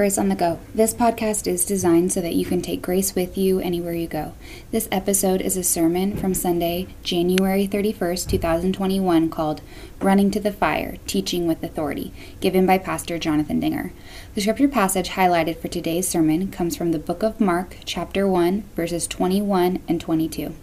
Grace 0.00 0.16
on 0.16 0.30
the 0.30 0.34
Go. 0.34 0.58
This 0.74 0.94
podcast 0.94 1.46
is 1.46 1.66
designed 1.66 2.10
so 2.10 2.22
that 2.22 2.34
you 2.34 2.46
can 2.46 2.62
take 2.62 2.80
grace 2.80 3.14
with 3.14 3.36
you 3.36 3.60
anywhere 3.60 3.92
you 3.92 4.06
go. 4.06 4.32
This 4.70 4.88
episode 4.90 5.42
is 5.42 5.58
a 5.58 5.62
sermon 5.62 6.16
from 6.16 6.32
Sunday, 6.32 6.86
January 7.02 7.68
31st, 7.68 8.26
2021, 8.30 9.28
called 9.28 9.60
Running 10.00 10.30
to 10.30 10.40
the 10.40 10.52
Fire 10.52 10.96
Teaching 11.06 11.46
with 11.46 11.62
Authority, 11.62 12.14
given 12.40 12.64
by 12.64 12.78
Pastor 12.78 13.18
Jonathan 13.18 13.60
Dinger. 13.60 13.92
The 14.34 14.40
scripture 14.40 14.68
passage 14.68 15.10
highlighted 15.10 15.58
for 15.58 15.68
today's 15.68 16.08
sermon 16.08 16.50
comes 16.50 16.76
from 16.76 16.92
the 16.92 16.98
book 16.98 17.22
of 17.22 17.38
Mark, 17.38 17.76
chapter 17.84 18.26
1, 18.26 18.64
verses 18.74 19.06
21 19.06 19.82
and 19.86 20.00
22. 20.00 20.54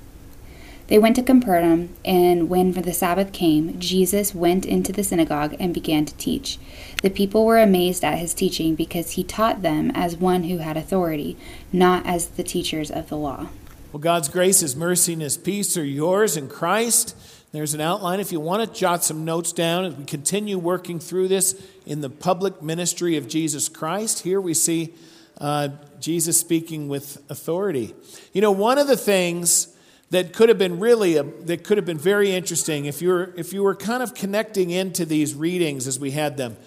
They 0.88 0.98
went 0.98 1.18
to 1.18 1.22
Capernaum, 1.22 1.90
and 2.06 2.50
when 2.50 2.72
the 2.72 2.94
Sabbath 2.94 3.34
came, 3.34 3.78
Jesus 3.78 4.34
went 4.34 4.66
into 4.66 4.94
the 4.94 5.04
synagogue 5.04 5.54
and 5.60 5.74
began 5.74 6.06
to 6.06 6.16
teach. 6.16 6.58
The 7.02 7.10
people 7.10 7.46
were 7.46 7.60
amazed 7.60 8.04
at 8.04 8.18
his 8.18 8.34
teaching 8.34 8.76
because 8.76 9.12
he 9.12 9.24
taught 9.24 9.62
them 9.62 9.92
as 9.94 10.18
one 10.18 10.46
who 10.46 10.58
had 10.58 10.78
authority, 10.78 11.38
not 11.72 12.06
as 12.06 12.28
the 12.28 12.44
teachers 12.44 12.90
of 12.90 13.10
the 13.10 13.18
law. 13.18 13.50
Well, 13.92 14.02
God's 14.02 14.28
grace, 14.28 14.60
His 14.60 14.76
mercy, 14.76 15.14
and 15.14 15.22
His 15.22 15.38
peace 15.38 15.78
are 15.78 15.84
yours 15.84 16.36
in 16.36 16.50
Christ. 16.50 17.16
There's 17.54 17.74
an 17.74 17.80
outline 17.82 18.20
if 18.20 18.32
you 18.32 18.40
want 18.40 18.68
to 18.68 18.80
jot 18.80 19.04
some 19.04 19.24
notes 19.24 19.54
down 19.54 19.86
as 19.86 19.96
we 19.96 20.04
continue 20.04 20.58
working 20.58 21.00
through 21.00 21.30
this 21.30 21.60
in 21.86 22.02
the 22.02 22.10
public 22.10 22.62
ministry 22.62 23.16
of 23.16 23.28
Jesus 23.30 23.70
Christ. 23.70 24.24
Here 24.24 24.42
we 24.42 24.54
see 24.54 24.94
uh, 25.40 25.70
Jesus 26.02 26.38
speaking 26.38 26.90
with 26.90 27.24
authority. 27.30 27.96
You 28.34 28.42
know, 28.42 28.52
one 28.52 28.78
of 28.78 28.88
the 28.88 28.98
things 28.98 29.70
that 30.10 30.34
could 30.34 30.50
have 30.50 30.58
been 30.58 30.80
really 30.80 31.16
a, 31.16 31.24
that 31.24 31.64
could 31.64 31.78
have 31.78 31.86
been 31.86 31.98
very 31.98 32.32
interesting 32.32 32.86
if 32.86 33.02
you 33.02 33.10
were 33.10 33.34
if 33.38 33.54
you 33.54 33.64
were 33.64 33.76
kind 33.76 34.04
of 34.04 34.14
connecting 34.14 34.70
into 34.70 35.06
these 35.06 35.34
readings 35.34 35.88
as 35.88 35.98
we 35.98 36.12
had 36.12 36.38
them 36.38 36.58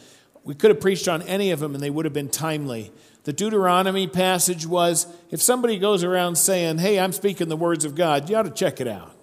we 0.44 0.54
could 0.54 0.70
have 0.70 0.80
preached 0.80 1.08
on 1.08 1.22
any 1.22 1.50
of 1.50 1.60
them 1.60 1.74
and 1.74 1.82
they 1.82 1.90
would 1.90 2.04
have 2.04 2.14
been 2.14 2.28
timely. 2.28 2.92
The 3.24 3.32
deuteronomy 3.32 4.06
passage 4.06 4.66
was 4.66 5.06
if 5.30 5.42
somebody 5.42 5.78
goes 5.78 6.02
around 6.02 6.36
saying 6.36 6.78
hey 6.78 6.98
i'm 6.98 7.12
speaking 7.12 7.48
the 7.48 7.56
words 7.56 7.84
of 7.84 7.94
god 7.94 8.30
you 8.30 8.36
ought 8.36 8.42
to 8.42 8.50
check 8.50 8.80
it 8.80 8.88
out. 8.88 9.14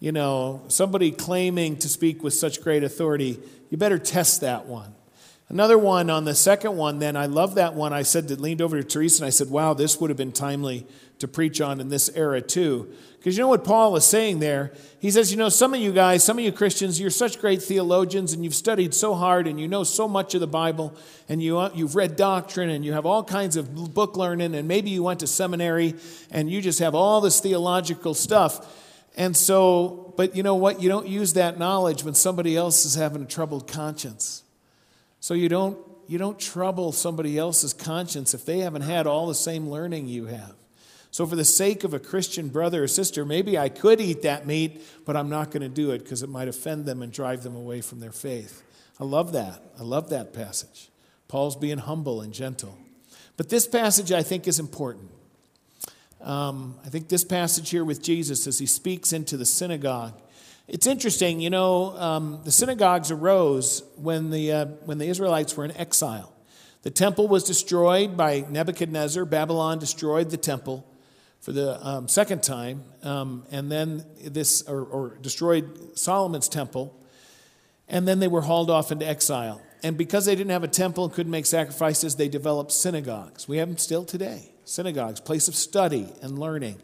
You 0.00 0.12
know 0.12 0.62
somebody 0.68 1.10
claiming 1.10 1.76
to 1.78 1.88
speak 1.88 2.22
with 2.22 2.34
such 2.34 2.62
great 2.62 2.82
authority 2.82 3.38
you 3.70 3.78
better 3.78 3.98
test 3.98 4.40
that 4.40 4.66
one 4.66 4.94
Another 5.50 5.76
one 5.76 6.10
on 6.10 6.24
the 6.24 6.34
second 6.34 6.76
one, 6.76 7.00
then 7.00 7.16
I 7.16 7.26
love 7.26 7.56
that 7.56 7.74
one. 7.74 7.92
I 7.92 8.02
said 8.02 8.28
that 8.28 8.40
leaned 8.40 8.62
over 8.62 8.80
to 8.80 8.86
Teresa 8.86 9.24
and 9.24 9.26
I 9.26 9.30
said, 9.30 9.50
wow, 9.50 9.74
this 9.74 10.00
would 10.00 10.08
have 10.08 10.16
been 10.16 10.30
timely 10.30 10.86
to 11.18 11.26
preach 11.26 11.60
on 11.60 11.80
in 11.80 11.88
this 11.88 12.08
era 12.14 12.40
too. 12.40 12.88
Because 13.18 13.36
you 13.36 13.42
know 13.42 13.48
what 13.48 13.64
Paul 13.64 13.96
is 13.96 14.04
saying 14.04 14.38
there? 14.38 14.72
He 15.00 15.10
says, 15.10 15.32
you 15.32 15.36
know, 15.36 15.48
some 15.48 15.74
of 15.74 15.80
you 15.80 15.90
guys, 15.90 16.22
some 16.22 16.38
of 16.38 16.44
you 16.44 16.52
Christians, 16.52 17.00
you're 17.00 17.10
such 17.10 17.40
great 17.40 17.60
theologians 17.60 18.32
and 18.32 18.44
you've 18.44 18.54
studied 18.54 18.94
so 18.94 19.12
hard 19.12 19.48
and 19.48 19.58
you 19.58 19.66
know 19.66 19.82
so 19.82 20.06
much 20.06 20.34
of 20.34 20.40
the 20.40 20.46
Bible 20.46 20.96
and 21.28 21.42
you, 21.42 21.58
uh, 21.58 21.70
you've 21.74 21.96
read 21.96 22.14
doctrine 22.14 22.70
and 22.70 22.84
you 22.84 22.92
have 22.92 23.04
all 23.04 23.24
kinds 23.24 23.56
of 23.56 23.74
book 23.92 24.16
learning 24.16 24.54
and 24.54 24.68
maybe 24.68 24.90
you 24.90 25.02
went 25.02 25.18
to 25.18 25.26
seminary 25.26 25.96
and 26.30 26.48
you 26.48 26.62
just 26.62 26.78
have 26.78 26.94
all 26.94 27.20
this 27.20 27.40
theological 27.40 28.14
stuff. 28.14 28.86
And 29.16 29.36
so, 29.36 30.14
but 30.16 30.36
you 30.36 30.44
know 30.44 30.54
what? 30.54 30.80
You 30.80 30.88
don't 30.88 31.08
use 31.08 31.32
that 31.32 31.58
knowledge 31.58 32.04
when 32.04 32.14
somebody 32.14 32.56
else 32.56 32.84
is 32.84 32.94
having 32.94 33.22
a 33.24 33.26
troubled 33.26 33.66
conscience. 33.66 34.44
So 35.20 35.34
you 35.34 35.48
don't, 35.48 35.78
you 36.08 36.18
don't 36.18 36.38
trouble 36.38 36.92
somebody 36.92 37.38
else's 37.38 37.72
conscience 37.72 38.34
if 38.34 38.44
they 38.44 38.58
haven't 38.58 38.82
had 38.82 39.06
all 39.06 39.26
the 39.26 39.34
same 39.34 39.68
learning 39.70 40.08
you 40.08 40.26
have. 40.26 40.54
So, 41.12 41.26
for 41.26 41.34
the 41.34 41.44
sake 41.44 41.82
of 41.82 41.92
a 41.92 41.98
Christian 41.98 42.48
brother 42.48 42.84
or 42.84 42.88
sister, 42.88 43.24
maybe 43.24 43.58
I 43.58 43.68
could 43.68 44.00
eat 44.00 44.22
that 44.22 44.46
meat, 44.46 44.80
but 45.04 45.16
I'm 45.16 45.28
not 45.28 45.50
going 45.50 45.62
to 45.62 45.68
do 45.68 45.90
it 45.90 46.04
because 46.04 46.22
it 46.22 46.28
might 46.28 46.46
offend 46.46 46.86
them 46.86 47.02
and 47.02 47.12
drive 47.12 47.42
them 47.42 47.56
away 47.56 47.80
from 47.80 47.98
their 47.98 48.12
faith. 48.12 48.62
I 49.00 49.04
love 49.04 49.32
that. 49.32 49.60
I 49.78 49.82
love 49.82 50.10
that 50.10 50.32
passage. 50.32 50.88
Paul's 51.26 51.56
being 51.56 51.78
humble 51.78 52.20
and 52.20 52.32
gentle. 52.32 52.78
But 53.36 53.48
this 53.48 53.66
passage, 53.66 54.12
I 54.12 54.22
think, 54.22 54.46
is 54.46 54.60
important. 54.60 55.10
Um, 56.20 56.76
I 56.84 56.90
think 56.90 57.08
this 57.08 57.24
passage 57.24 57.70
here 57.70 57.84
with 57.84 58.02
Jesus 58.02 58.46
as 58.46 58.58
he 58.58 58.66
speaks 58.66 59.12
into 59.12 59.36
the 59.36 59.46
synagogue 59.46 60.20
it's 60.70 60.86
interesting, 60.86 61.40
you 61.40 61.50
know, 61.50 61.98
um, 61.98 62.40
the 62.44 62.52
synagogues 62.52 63.10
arose 63.10 63.82
when 63.96 64.30
the, 64.30 64.52
uh, 64.52 64.66
when 64.84 64.98
the 64.98 65.06
Israelites 65.08 65.56
were 65.56 65.64
in 65.64 65.76
exile. 65.76 66.32
The 66.82 66.90
temple 66.90 67.26
was 67.26 67.42
destroyed 67.42 68.16
by 68.16 68.46
Nebuchadnezzar. 68.48 69.24
Babylon 69.24 69.80
destroyed 69.80 70.30
the 70.30 70.36
temple 70.36 70.86
for 71.40 71.50
the 71.50 71.84
um, 71.84 72.06
second 72.06 72.44
time, 72.44 72.84
um, 73.02 73.44
and 73.50 73.70
then 73.70 74.04
this, 74.24 74.62
or, 74.62 74.84
or 74.84 75.18
destroyed 75.20 75.98
Solomon's 75.98 76.48
temple, 76.48 76.96
and 77.88 78.06
then 78.06 78.20
they 78.20 78.28
were 78.28 78.42
hauled 78.42 78.70
off 78.70 78.92
into 78.92 79.06
exile. 79.06 79.60
And 79.82 79.98
because 79.98 80.24
they 80.24 80.36
didn't 80.36 80.52
have 80.52 80.62
a 80.62 80.68
temple 80.68 81.04
and 81.04 81.12
couldn't 81.12 81.32
make 81.32 81.46
sacrifices, 81.46 82.14
they 82.14 82.28
developed 82.28 82.70
synagogues. 82.70 83.48
We 83.48 83.56
have 83.56 83.68
them 83.68 83.78
still 83.78 84.04
today 84.04 84.52
synagogues, 84.64 85.18
place 85.18 85.48
of 85.48 85.56
study 85.56 86.12
and 86.22 86.38
learning. 86.38 86.80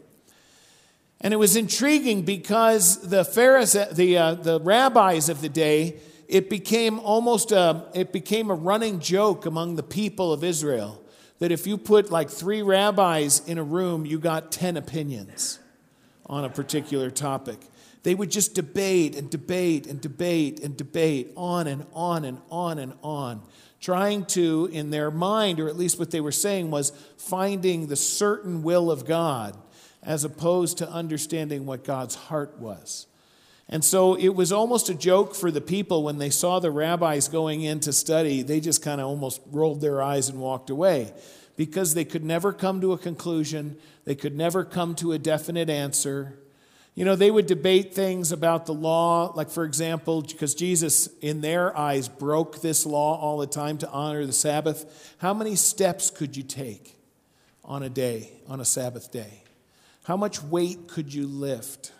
And 1.21 1.33
it 1.33 1.37
was 1.37 1.55
intriguing 1.55 2.21
because 2.21 3.09
the 3.09 3.25
Pharisees, 3.25 3.89
the, 3.91 4.17
uh, 4.17 4.33
the 4.35 4.59
rabbis 4.59 5.29
of 5.29 5.41
the 5.41 5.49
day, 5.49 5.99
it 6.27 6.49
became 6.49 6.99
almost 6.99 7.51
a, 7.51 7.85
it 7.95 8.11
became 8.11 8.51
a 8.51 8.55
running 8.55 8.99
joke 8.99 9.45
among 9.45 9.75
the 9.75 9.83
people 9.83 10.31
of 10.31 10.43
Israel 10.43 11.01
that 11.39 11.51
if 11.51 11.67
you 11.67 11.77
put 11.77 12.11
like 12.11 12.29
three 12.29 12.61
rabbis 12.61 13.41
in 13.47 13.57
a 13.57 13.63
room, 13.63 14.05
you 14.05 14.19
got 14.19 14.51
10 14.51 14.77
opinions 14.77 15.59
on 16.25 16.43
a 16.45 16.49
particular 16.49 17.09
topic. 17.09 17.59
They 18.03 18.15
would 18.15 18.31
just 18.31 18.53
debate 18.55 19.15
and 19.15 19.29
debate 19.29 19.87
and 19.87 20.01
debate 20.01 20.61
and 20.61 20.75
debate 20.77 21.31
on 21.35 21.67
and 21.67 21.85
on 21.93 22.25
and 22.25 22.39
on 22.49 22.79
and 22.79 22.93
on, 23.03 23.41
trying 23.79 24.25
to, 24.25 24.69
in 24.71 24.89
their 24.89 25.11
mind, 25.11 25.59
or 25.59 25.67
at 25.67 25.77
least 25.77 25.99
what 25.99 26.11
they 26.11 26.21
were 26.21 26.31
saying, 26.31 26.71
was 26.71 26.91
finding 27.17 27.87
the 27.87 27.95
certain 27.95 28.63
will 28.63 28.89
of 28.89 29.05
God 29.05 29.57
as 30.03 30.23
opposed 30.23 30.77
to 30.77 30.89
understanding 30.89 31.65
what 31.65 31.83
God's 31.83 32.15
heart 32.15 32.57
was. 32.59 33.07
And 33.69 33.83
so 33.83 34.15
it 34.15 34.29
was 34.29 34.51
almost 34.51 34.89
a 34.89 34.95
joke 34.95 35.35
for 35.35 35.51
the 35.51 35.61
people 35.61 36.03
when 36.03 36.19
they 36.19 36.29
saw 36.29 36.59
the 36.59 36.71
rabbis 36.71 37.27
going 37.27 37.61
in 37.61 37.81
to 37.81 37.91
study. 37.91 38.41
They 38.41 38.59
just 38.59 38.81
kind 38.81 39.01
of 39.01 39.07
almost 39.07 39.41
rolled 39.51 39.81
their 39.81 40.01
eyes 40.01 40.29
and 40.29 40.39
walked 40.39 40.69
away 40.69 41.13
because 41.57 41.93
they 41.93 42.05
could 42.05 42.23
never 42.23 42.53
come 42.53 42.79
to 42.79 42.93
a 42.93 42.97
conclusion. 42.97 43.77
They 44.05 44.15
could 44.15 44.37
never 44.37 44.63
come 44.63 44.95
to 44.95 45.11
a 45.11 45.19
definite 45.19 45.69
answer. 45.69 46.39
You 46.95 47.03
know, 47.03 47.15
they 47.15 47.29
would 47.29 47.45
debate 47.45 47.93
things 47.93 48.31
about 48.31 48.65
the 48.65 48.73
law, 48.73 49.33
like, 49.35 49.49
for 49.49 49.65
example, 49.65 50.21
because 50.21 50.55
Jesus, 50.55 51.09
in 51.21 51.41
their 51.41 51.77
eyes, 51.77 52.07
broke 52.07 52.61
this 52.61 52.85
law 52.85 53.19
all 53.19 53.37
the 53.37 53.47
time 53.47 53.77
to 53.79 53.89
honor 53.89 54.25
the 54.25 54.33
Sabbath. 54.33 55.13
How 55.19 55.33
many 55.33 55.55
steps 55.55 56.09
could 56.09 56.35
you 56.35 56.41
take 56.41 56.97
on 57.63 57.83
a 57.83 57.89
day, 57.89 58.31
on 58.47 58.59
a 58.61 58.65
Sabbath 58.65 59.11
day? 59.11 59.43
How 60.07 60.15
much 60.15 60.41
weight 60.41 60.87
could 60.87 61.13
you 61.13 61.27
lift? 61.27 61.91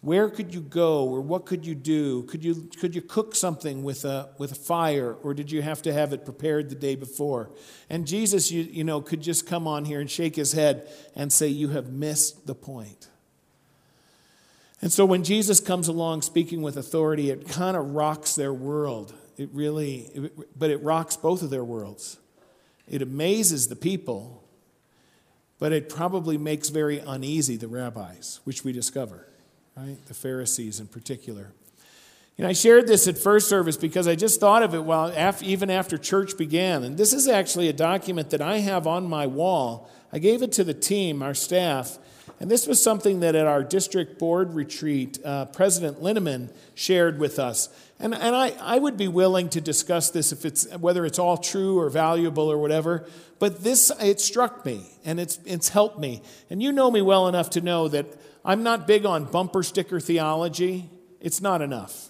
Where 0.00 0.28
could 0.28 0.52
you 0.52 0.60
go 0.60 1.06
or 1.06 1.20
what 1.20 1.46
could 1.46 1.64
you 1.64 1.76
do? 1.76 2.24
Could 2.24 2.42
you, 2.42 2.68
could 2.80 2.96
you 2.96 3.00
cook 3.00 3.36
something 3.36 3.84
with 3.84 4.04
a, 4.04 4.30
with 4.38 4.50
a 4.50 4.56
fire 4.56 5.14
or 5.22 5.32
did 5.32 5.48
you 5.48 5.62
have 5.62 5.82
to 5.82 5.92
have 5.92 6.12
it 6.12 6.24
prepared 6.24 6.68
the 6.68 6.74
day 6.74 6.96
before? 6.96 7.52
And 7.88 8.08
Jesus, 8.08 8.50
you, 8.50 8.64
you 8.64 8.82
know, 8.82 9.00
could 9.00 9.20
just 9.20 9.46
come 9.46 9.68
on 9.68 9.84
here 9.84 10.00
and 10.00 10.10
shake 10.10 10.34
his 10.34 10.50
head 10.50 10.90
and 11.14 11.32
say, 11.32 11.46
You 11.46 11.68
have 11.68 11.92
missed 11.92 12.48
the 12.48 12.56
point. 12.56 13.06
And 14.80 14.92
so 14.92 15.04
when 15.04 15.22
Jesus 15.22 15.60
comes 15.60 15.86
along 15.86 16.22
speaking 16.22 16.60
with 16.60 16.76
authority, 16.76 17.30
it 17.30 17.46
kind 17.46 17.76
of 17.76 17.90
rocks 17.90 18.34
their 18.34 18.52
world. 18.52 19.14
It 19.36 19.48
really, 19.52 20.10
it, 20.12 20.58
but 20.58 20.70
it 20.70 20.82
rocks 20.82 21.16
both 21.16 21.42
of 21.42 21.50
their 21.50 21.62
worlds. 21.62 22.18
It 22.88 23.00
amazes 23.00 23.68
the 23.68 23.76
people 23.76 24.41
but 25.62 25.70
it 25.70 25.88
probably 25.88 26.36
makes 26.36 26.70
very 26.70 26.98
uneasy 26.98 27.56
the 27.56 27.68
rabbis, 27.68 28.40
which 28.42 28.64
we 28.64 28.72
discover, 28.72 29.28
right? 29.76 29.96
The 30.06 30.12
Pharisees 30.12 30.80
in 30.80 30.88
particular. 30.88 31.52
And 32.36 32.48
I 32.48 32.52
shared 32.52 32.88
this 32.88 33.06
at 33.06 33.16
first 33.16 33.48
service 33.48 33.76
because 33.76 34.08
I 34.08 34.16
just 34.16 34.40
thought 34.40 34.64
of 34.64 34.74
it 34.74 34.82
while 34.82 35.14
even 35.40 35.70
after 35.70 35.96
church 35.96 36.36
began. 36.36 36.82
And 36.82 36.98
this 36.98 37.12
is 37.12 37.28
actually 37.28 37.68
a 37.68 37.72
document 37.72 38.30
that 38.30 38.42
I 38.42 38.58
have 38.58 38.88
on 38.88 39.08
my 39.08 39.28
wall. 39.28 39.88
I 40.12 40.18
gave 40.18 40.42
it 40.42 40.50
to 40.54 40.64
the 40.64 40.74
team, 40.74 41.22
our 41.22 41.32
staff, 41.32 41.96
and 42.42 42.50
this 42.50 42.66
was 42.66 42.82
something 42.82 43.20
that 43.20 43.36
at 43.36 43.46
our 43.46 43.62
district 43.62 44.18
board 44.18 44.54
retreat, 44.54 45.16
uh, 45.24 45.44
President 45.44 46.02
Linneman 46.02 46.50
shared 46.74 47.20
with 47.20 47.38
us. 47.38 47.68
And, 48.00 48.12
and 48.16 48.34
I, 48.34 48.48
I 48.60 48.80
would 48.80 48.96
be 48.96 49.06
willing 49.06 49.48
to 49.50 49.60
discuss 49.60 50.10
this 50.10 50.32
if 50.32 50.44
it's 50.44 50.68
whether 50.78 51.06
it's 51.06 51.20
all 51.20 51.36
true 51.36 51.78
or 51.78 51.88
valuable 51.88 52.50
or 52.50 52.58
whatever. 52.58 53.06
But 53.38 53.62
this 53.62 53.92
it 54.00 54.20
struck 54.20 54.66
me 54.66 54.90
and 55.04 55.20
it's 55.20 55.38
it's 55.44 55.68
helped 55.68 56.00
me. 56.00 56.20
And 56.50 56.60
you 56.60 56.72
know 56.72 56.90
me 56.90 57.00
well 57.00 57.28
enough 57.28 57.48
to 57.50 57.60
know 57.60 57.86
that 57.86 58.06
I'm 58.44 58.64
not 58.64 58.88
big 58.88 59.06
on 59.06 59.26
bumper 59.26 59.62
sticker 59.62 60.00
theology. 60.00 60.90
It's 61.20 61.40
not 61.40 61.62
enough. 61.62 62.08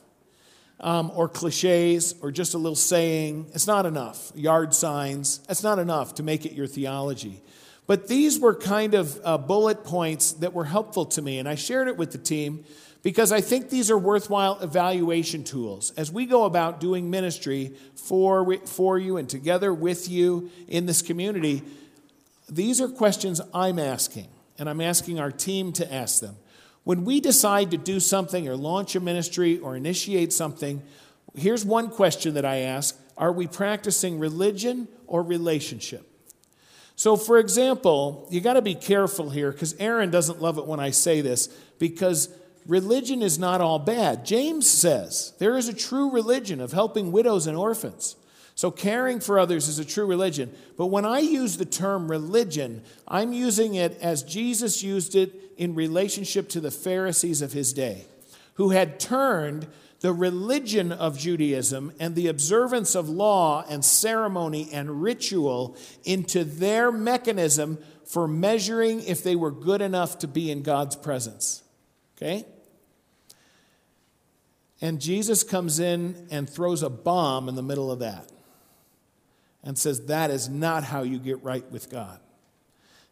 Um, 0.81 1.13
or 1.15 1.29
cliches 1.29 2.15
or 2.23 2.33
just 2.33 2.55
a 2.55 2.59
little 2.59 2.75
saying. 2.75 3.51
It's 3.53 3.67
not 3.67 3.85
enough. 3.85 4.33
Yard 4.35 4.73
signs. 4.73 5.41
That's 5.41 5.63
not 5.63 5.79
enough 5.79 6.15
to 6.15 6.23
make 6.23 6.47
it 6.47 6.53
your 6.53 6.67
theology. 6.67 7.43
But 7.87 8.09
these 8.09 8.39
were 8.39 8.55
kind 8.55 8.95
of 8.95 9.21
uh, 9.25 9.39
bullet 9.39 9.85
points 9.85 10.33
that 10.35 10.53
were 10.53 10.65
helpful 10.65 11.07
to 11.07 11.23
me, 11.23 11.39
and 11.39 11.49
I 11.49 11.57
shared 11.57 11.89
it 11.89 11.97
with 11.97 12.13
the 12.13 12.19
team 12.19 12.65
because 13.03 13.33
I 13.33 13.41
think 13.41 13.69
these 13.69 13.91
are 13.91 13.99
worthwhile 13.99 14.61
evaluation 14.61 15.43
tools 15.43 15.93
as 15.97 16.11
we 16.13 16.25
go 16.27 16.45
about 16.45 16.81
doing 16.81 17.11
ministry 17.11 17.75
for, 17.97 18.57
for 18.67 18.99
you 18.99 19.17
and 19.17 19.29
together 19.29 19.75
with 19.75 20.09
you 20.09 20.51
in 20.69 20.87
this 20.87 21.03
community. 21.03 21.63
These 22.49 22.81
are 22.81 22.89
questions 22.89 23.41
I'm 23.53 23.79
asking, 23.79 24.29
and 24.59 24.71
I'm 24.71 24.81
asking 24.81 25.19
our 25.19 25.33
team 25.33 25.73
to 25.75 25.93
ask 25.93 26.21
them. 26.21 26.37
When 26.85 27.05
we 27.05 27.21
decide 27.21 27.71
to 27.73 27.77
do 27.77 27.99
something 27.99 28.49
or 28.49 28.57
launch 28.57 28.95
a 28.95 29.01
ministry 29.01 29.59
or 29.59 29.77
initiate 29.77 30.33
something, 30.33 30.83
here's 31.35 31.65
one 31.65 31.89
question 31.89 32.35
that 32.35 32.45
I 32.45 32.59
ask 32.59 32.97
Are 33.17 33.33
we 33.33 33.47
practicing 33.49 34.19
religion 34.19 34.89
or 35.07 35.23
relationship? 35.23 36.12
So, 36.97 37.17
for 37.17 37.39
example, 37.39 38.29
you 38.31 38.41
got 38.41 38.55
to 38.55 38.63
be 38.63 38.75
careful 38.75 39.31
here 39.31 39.51
because 39.51 39.75
Aaron 39.79 40.11
doesn't 40.11 40.41
love 40.41 40.59
it 40.59 40.67
when 40.67 40.81
I 40.81 40.91
say 40.91 41.21
this 41.21 41.49
because 41.79 42.29
religion 42.67 43.23
is 43.23 43.39
not 43.39 43.61
all 43.61 43.79
bad. 43.79 44.25
James 44.25 44.69
says 44.69 45.33
there 45.39 45.57
is 45.57 45.69
a 45.69 45.75
true 45.75 46.11
religion 46.11 46.61
of 46.61 46.73
helping 46.73 47.11
widows 47.13 47.47
and 47.47 47.57
orphans. 47.57 48.17
So, 48.55 48.71
caring 48.71 49.21
for 49.21 49.39
others 49.39 49.67
is 49.67 49.79
a 49.79 49.85
true 49.85 50.07
religion. 50.07 50.55
But 50.77 50.87
when 50.87 51.05
I 51.05 51.21
use 51.21 51.57
the 51.57 51.65
term 51.65 52.11
religion, 52.11 52.83
I'm 53.09 53.33
using 53.33 53.75
it 53.75 53.99
as 54.01 54.23
Jesus 54.23 54.83
used 54.83 55.15
it 55.15 55.35
in 55.57 55.75
relationship 55.75 56.49
to 56.51 56.61
the 56.61 56.71
Pharisees 56.71 57.41
of 57.41 57.53
his 57.53 57.73
day, 57.73 58.07
who 58.55 58.71
had 58.71 59.01
turned 59.01 59.67
the 60.03 60.13
religion 60.13 60.91
of 60.91 61.17
Judaism 61.17 61.93
and 62.01 62.17
the 62.17 62.27
observance 62.27 62.97
of 62.97 63.09
law 63.09 63.65
and 63.71 63.85
ceremony 63.85 64.69
and 64.73 65.01
ritual 65.01 65.77
into 66.05 66.43
their 66.43 66.91
mechanism 66.91 67.79
for 68.05 68.27
measuring 68.27 69.01
if 69.05 69.23
they 69.23 69.37
were 69.37 69.53
good 69.53 69.81
enough 69.81 70.19
to 70.19 70.27
be 70.27 70.51
in 70.51 70.63
God's 70.63 70.97
presence. 70.97 71.63
Okay? 72.17 72.45
And 74.81 75.01
Jesus 75.01 75.45
comes 75.45 75.79
in 75.79 76.27
and 76.33 76.51
throws 76.51 76.83
a 76.83 76.91
bomb 76.91 77.49
in 77.49 77.55
the 77.55 77.63
middle 77.63 77.93
of 77.93 78.01
that 78.01 78.29
and 79.63 79.79
says, 79.79 80.07
That 80.07 80.33
is 80.33 80.49
not 80.49 80.83
how 80.83 81.05
you 81.05 81.21
get 81.21 81.45
right 81.45 81.69
with 81.71 81.89
God. 81.91 82.19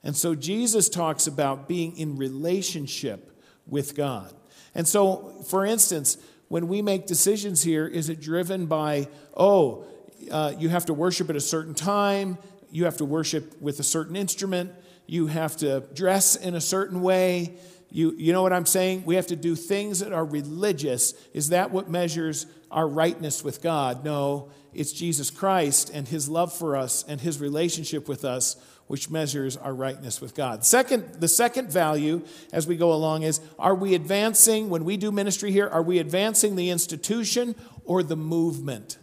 And 0.03 0.17
so 0.17 0.35
Jesus 0.35 0.89
talks 0.89 1.29
about 1.29 1.69
being 1.69 1.97
in 1.97 2.17
relationship 2.17 3.39
with 3.65 3.95
God. 3.95 4.35
And 4.75 4.89
so, 4.89 5.45
for 5.47 5.65
instance, 5.65 6.17
when 6.51 6.67
we 6.67 6.83
make 6.83 7.07
decisions 7.07 7.63
here, 7.63 7.87
is 7.87 8.09
it 8.09 8.21
driven 8.21 8.67
by, 8.67 9.07
oh, 9.37 9.85
uh, 10.33 10.53
you 10.59 10.69
have 10.69 10.85
to 10.87 10.93
worship 10.93 11.31
at 11.31 11.37
a 11.37 11.41
certain 11.41 11.75
time, 11.75 12.39
you 12.73 12.87
have 12.87 12.97
to 12.97 13.05
worship 13.05 13.63
with 13.63 13.79
a 13.79 13.85
certain 13.85 14.17
instrument, 14.17 14.73
you 15.07 15.29
have 15.29 15.57
to 15.59 15.79
dress 15.95 16.35
in 16.35 16.57
a 16.57 16.61
certain 16.61 17.03
way, 17.03 17.57
you, 17.89 18.17
you 18.19 18.33
know 18.33 18.43
what 18.43 18.53
I'm 18.53 18.67
saying? 18.67 19.05
We 19.07 19.15
have 19.15 19.29
to 19.29 19.37
do 19.37 19.55
things 19.55 20.01
that 20.01 20.13
are 20.13 20.25
religious. 20.25 21.15
Is 21.33 21.51
that 21.51 21.71
what 21.71 21.89
measures 21.89 22.47
our 22.69 22.89
rightness 22.89 23.45
with 23.45 23.63
God? 23.63 24.05
No, 24.05 24.51
it's 24.75 24.93
Jesus 24.93 25.31
Christ 25.31 25.89
and 25.95 26.09
his 26.09 26.29
love 26.29 26.53
for 26.53 26.77
us 26.77 27.05
and 27.07 27.21
his 27.21 27.41
relationship 27.41 28.09
with 28.09 28.25
us 28.25 28.57
which 28.91 29.09
measures 29.09 29.57
our 29.57 29.73
rightness 29.73 30.21
with 30.21 30.35
God. 30.35 30.65
Second, 30.65 31.21
the 31.21 31.29
second 31.29 31.71
value 31.71 32.23
as 32.53 32.67
we 32.67 32.77
go 32.77 32.93
along 32.93 33.23
is 33.23 33.41
are 33.57 33.77
we 33.77 33.95
advancing, 33.95 34.69
when 34.69 34.85
we 34.85 34.97
do 34.97 35.13
ministry 35.13 35.53
here, 35.53 35.69
are 35.69 35.81
we 35.81 36.01
advancing 36.01 36.57
the 36.57 36.71
institution 36.71 37.55
or 37.85 38.03
the 38.03 38.17
movement? 38.17 38.99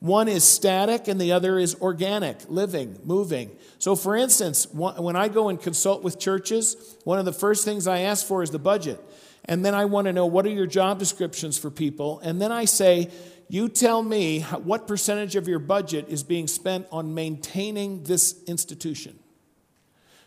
One 0.00 0.28
is 0.28 0.44
static 0.44 1.08
and 1.08 1.20
the 1.20 1.32
other 1.32 1.58
is 1.58 1.74
organic, 1.82 2.38
living, 2.48 3.00
moving. 3.04 3.50
So, 3.78 3.94
for 3.96 4.16
instance, 4.16 4.66
when 4.72 5.14
I 5.14 5.28
go 5.28 5.50
and 5.50 5.60
consult 5.60 6.02
with 6.02 6.18
churches, 6.18 6.96
one 7.04 7.18
of 7.18 7.26
the 7.26 7.32
first 7.34 7.66
things 7.66 7.86
I 7.86 7.98
ask 7.98 8.26
for 8.26 8.42
is 8.42 8.50
the 8.50 8.58
budget. 8.58 8.98
And 9.44 9.62
then 9.62 9.74
I 9.74 9.84
want 9.84 10.06
to 10.06 10.14
know 10.14 10.24
what 10.24 10.46
are 10.46 10.50
your 10.50 10.66
job 10.66 10.98
descriptions 10.98 11.58
for 11.58 11.70
people. 11.70 12.18
And 12.20 12.40
then 12.40 12.50
I 12.50 12.64
say, 12.64 13.10
you 13.48 13.68
tell 13.68 14.02
me 14.02 14.42
what 14.42 14.86
percentage 14.86 15.36
of 15.36 15.48
your 15.48 15.58
budget 15.58 16.06
is 16.08 16.22
being 16.22 16.46
spent 16.46 16.86
on 16.92 17.14
maintaining 17.14 18.04
this 18.04 18.42
institution. 18.46 19.18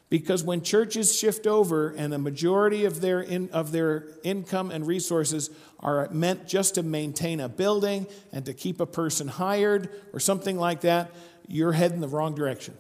Because 0.10 0.44
when 0.44 0.62
churches 0.62 1.18
shift 1.18 1.48
over 1.48 1.90
and 1.92 2.12
the 2.12 2.18
majority 2.18 2.84
of 2.84 3.00
their, 3.00 3.22
in, 3.22 3.50
of 3.52 3.72
their 3.72 4.08
income 4.24 4.70
and 4.70 4.86
resources 4.86 5.50
are 5.80 6.10
meant 6.12 6.48
just 6.48 6.76
to 6.76 6.84
maintain 6.84 7.40
a 7.40 7.48
building 7.48 8.08
and 8.34 8.46
to 8.46 8.54
keep 8.54 8.82
a 8.82 8.86
person 8.86 9.30
hired 9.30 9.90
or 10.12 10.20
something 10.20 10.58
like 10.58 10.82
that, 10.82 11.12
you're 11.48 11.72
heading 11.72 12.02
the 12.02 12.10
wrong 12.10 12.36
direction. 12.36 12.74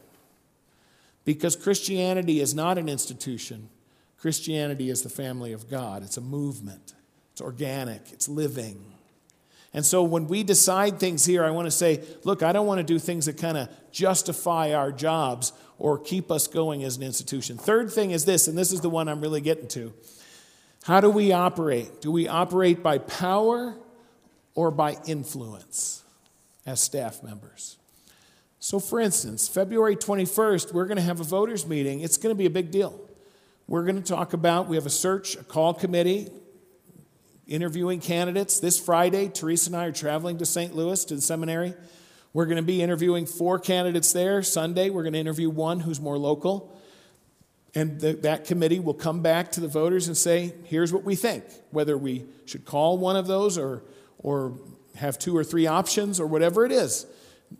Because 1.23 1.55
Christianity 1.55 2.41
is 2.41 2.53
not 2.53 2.77
an 2.77 2.89
institution, 2.89 3.69
Christianity 4.17 4.89
is 4.89 5.03
the 5.03 5.09
family 5.09 5.53
of 5.53 5.69
God. 5.69 6.03
It's 6.03 6.17
a 6.17 6.21
movement, 6.21 6.93
it's 7.31 7.41
organic, 7.41 8.11
it's 8.11 8.27
living. 8.27 8.83
And 9.73 9.85
so 9.85 10.03
when 10.03 10.27
we 10.27 10.43
decide 10.43 10.99
things 10.99 11.25
here, 11.25 11.45
I 11.45 11.51
want 11.51 11.65
to 11.65 11.71
say, 11.71 12.03
look, 12.23 12.43
I 12.43 12.51
don't 12.51 12.67
want 12.67 12.79
to 12.79 12.83
do 12.83 12.99
things 12.99 13.25
that 13.27 13.37
kind 13.37 13.57
of 13.57 13.69
justify 13.91 14.73
our 14.73 14.91
jobs 14.91 15.53
or 15.79 15.97
keep 15.97 16.29
us 16.29 16.47
going 16.47 16.83
as 16.83 16.97
an 16.97 17.03
institution. 17.03 17.57
Third 17.57 17.91
thing 17.91 18.11
is 18.11 18.25
this, 18.25 18.47
and 18.47 18.57
this 18.57 18.71
is 18.71 18.81
the 18.81 18.89
one 18.89 19.07
I'm 19.07 19.21
really 19.21 19.41
getting 19.41 19.67
to. 19.69 19.93
How 20.83 20.99
do 20.99 21.09
we 21.09 21.31
operate? 21.31 22.01
Do 22.01 22.11
we 22.11 22.27
operate 22.27 22.83
by 22.83 22.97
power 22.97 23.75
or 24.55 24.71
by 24.71 24.97
influence 25.07 26.03
as 26.65 26.81
staff 26.81 27.23
members? 27.23 27.77
So, 28.59 28.79
for 28.79 28.99
instance, 28.99 29.47
February 29.47 29.95
21st, 29.95 30.73
we're 30.73 30.85
going 30.85 30.97
to 30.97 31.03
have 31.03 31.19
a 31.19 31.23
voters' 31.23 31.65
meeting. 31.65 32.01
It's 32.01 32.17
going 32.17 32.35
to 32.35 32.37
be 32.37 32.45
a 32.45 32.51
big 32.51 32.71
deal. 32.71 32.99
We're 33.67 33.83
going 33.83 33.95
to 33.95 34.03
talk 34.03 34.33
about, 34.33 34.67
we 34.67 34.75
have 34.75 34.85
a 34.85 34.91
search, 34.91 35.35
a 35.35 35.43
call 35.43 35.73
committee 35.73 36.29
interviewing 37.51 37.99
candidates. 37.99 38.59
This 38.59 38.79
Friday, 38.79 39.27
Teresa 39.27 39.69
and 39.69 39.75
I 39.75 39.85
are 39.85 39.91
traveling 39.91 40.37
to 40.37 40.45
St. 40.45 40.73
Louis 40.73 41.03
to 41.05 41.15
the 41.15 41.21
seminary. 41.21 41.73
We're 42.33 42.45
going 42.45 42.57
to 42.57 42.63
be 42.63 42.81
interviewing 42.81 43.25
four 43.25 43.59
candidates 43.59 44.13
there. 44.13 44.41
Sunday, 44.41 44.89
we're 44.89 45.03
going 45.03 45.13
to 45.13 45.19
interview 45.19 45.49
one 45.49 45.81
who's 45.81 45.99
more 45.99 46.17
local. 46.17 46.73
And 47.75 47.99
the, 47.99 48.13
that 48.13 48.45
committee 48.45 48.79
will 48.79 48.93
come 48.93 49.21
back 49.21 49.51
to 49.53 49.59
the 49.59 49.67
voters 49.67 50.07
and 50.07 50.15
say, 50.15 50.53
here's 50.65 50.93
what 50.93 51.03
we 51.03 51.15
think, 51.15 51.43
whether 51.71 51.97
we 51.97 52.25
should 52.45 52.65
call 52.65 52.97
one 52.97 53.17
of 53.17 53.27
those 53.27 53.57
or, 53.57 53.83
or 54.19 54.57
have 54.95 55.19
two 55.19 55.35
or 55.35 55.43
three 55.43 55.67
options 55.67 56.19
or 56.19 56.27
whatever 56.27 56.65
it 56.65 56.71
is. 56.71 57.05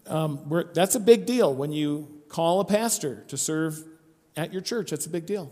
Um, 0.07 0.69
that's 0.73 0.95
a 0.95 0.99
big 1.01 1.25
deal 1.25 1.53
when 1.53 1.73
you 1.73 2.07
call 2.29 2.61
a 2.61 2.65
pastor 2.65 3.25
to 3.27 3.37
serve 3.37 3.83
at 4.37 4.53
your 4.53 4.61
church. 4.61 4.91
That's 4.91 5.05
a 5.05 5.09
big 5.09 5.25
deal. 5.25 5.51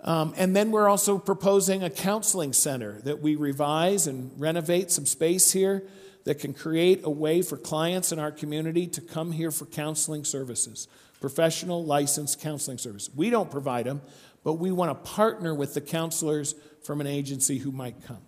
Um, 0.00 0.32
and 0.36 0.54
then 0.54 0.70
we're 0.70 0.88
also 0.88 1.18
proposing 1.18 1.82
a 1.82 1.90
counseling 1.90 2.52
center 2.52 3.00
that 3.02 3.20
we 3.20 3.34
revise 3.34 4.06
and 4.06 4.30
renovate 4.38 4.90
some 4.90 5.06
space 5.06 5.52
here 5.52 5.84
that 6.24 6.38
can 6.38 6.54
create 6.54 7.00
a 7.04 7.10
way 7.10 7.42
for 7.42 7.56
clients 7.56 8.12
in 8.12 8.18
our 8.18 8.30
community 8.30 8.86
to 8.86 9.00
come 9.00 9.32
here 9.32 9.50
for 9.50 9.66
counseling 9.66 10.24
services, 10.24 10.86
professional 11.20 11.84
licensed 11.84 12.40
counseling 12.40 12.78
service. 12.78 13.10
We 13.14 13.30
don't 13.30 13.50
provide 13.50 13.86
them, 13.86 14.02
but 14.44 14.54
we 14.54 14.70
want 14.70 14.90
to 14.90 15.10
partner 15.10 15.54
with 15.54 15.74
the 15.74 15.80
counselors 15.80 16.54
from 16.84 17.00
an 17.00 17.06
agency 17.06 17.58
who 17.58 17.72
might 17.72 18.02
come. 18.04 18.22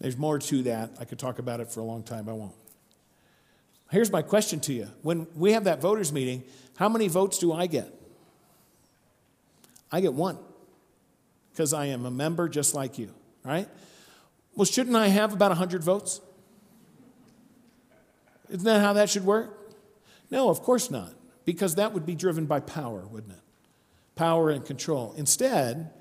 There's 0.00 0.16
more 0.16 0.38
to 0.38 0.62
that. 0.62 0.92
I 1.00 1.04
could 1.04 1.18
talk 1.18 1.38
about 1.38 1.60
it 1.60 1.70
for 1.70 1.80
a 1.80 1.84
long 1.84 2.04
time, 2.04 2.28
I 2.28 2.32
won't. 2.32 2.54
Here's 3.90 4.12
my 4.12 4.22
question 4.22 4.60
to 4.60 4.72
you. 4.72 4.88
When 5.02 5.26
we 5.34 5.52
have 5.52 5.64
that 5.64 5.80
voters 5.80 6.12
meeting, 6.12 6.44
how 6.76 6.88
many 6.88 7.08
votes 7.08 7.38
do 7.38 7.52
I 7.52 7.66
get? 7.66 7.92
I 9.90 10.00
get 10.00 10.14
one 10.14 10.38
because 11.50 11.72
I 11.72 11.86
am 11.86 12.04
a 12.06 12.10
member 12.10 12.48
just 12.48 12.74
like 12.74 12.98
you, 12.98 13.12
right? 13.44 13.68
Well, 14.54 14.64
shouldn't 14.64 14.96
I 14.96 15.08
have 15.08 15.32
about 15.32 15.50
100 15.50 15.82
votes? 15.82 16.20
Isn't 18.50 18.64
that 18.64 18.80
how 18.80 18.94
that 18.94 19.10
should 19.10 19.24
work? 19.24 19.74
No, 20.30 20.50
of 20.50 20.62
course 20.62 20.90
not, 20.90 21.12
because 21.44 21.76
that 21.76 21.92
would 21.92 22.06
be 22.06 22.14
driven 22.14 22.46
by 22.46 22.60
power, 22.60 23.06
wouldn't 23.06 23.32
it? 23.32 23.40
Power 24.14 24.50
and 24.50 24.64
control. 24.64 25.14
Instead, 25.16 25.92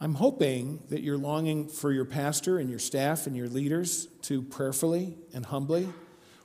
I'm 0.00 0.14
hoping 0.14 0.82
that 0.90 1.02
you're 1.02 1.16
longing 1.16 1.68
for 1.68 1.92
your 1.92 2.04
pastor 2.04 2.58
and 2.58 2.68
your 2.68 2.78
staff 2.78 3.26
and 3.26 3.36
your 3.36 3.48
leaders 3.48 4.06
to 4.22 4.42
prayerfully 4.42 5.16
and 5.32 5.46
humbly 5.46 5.88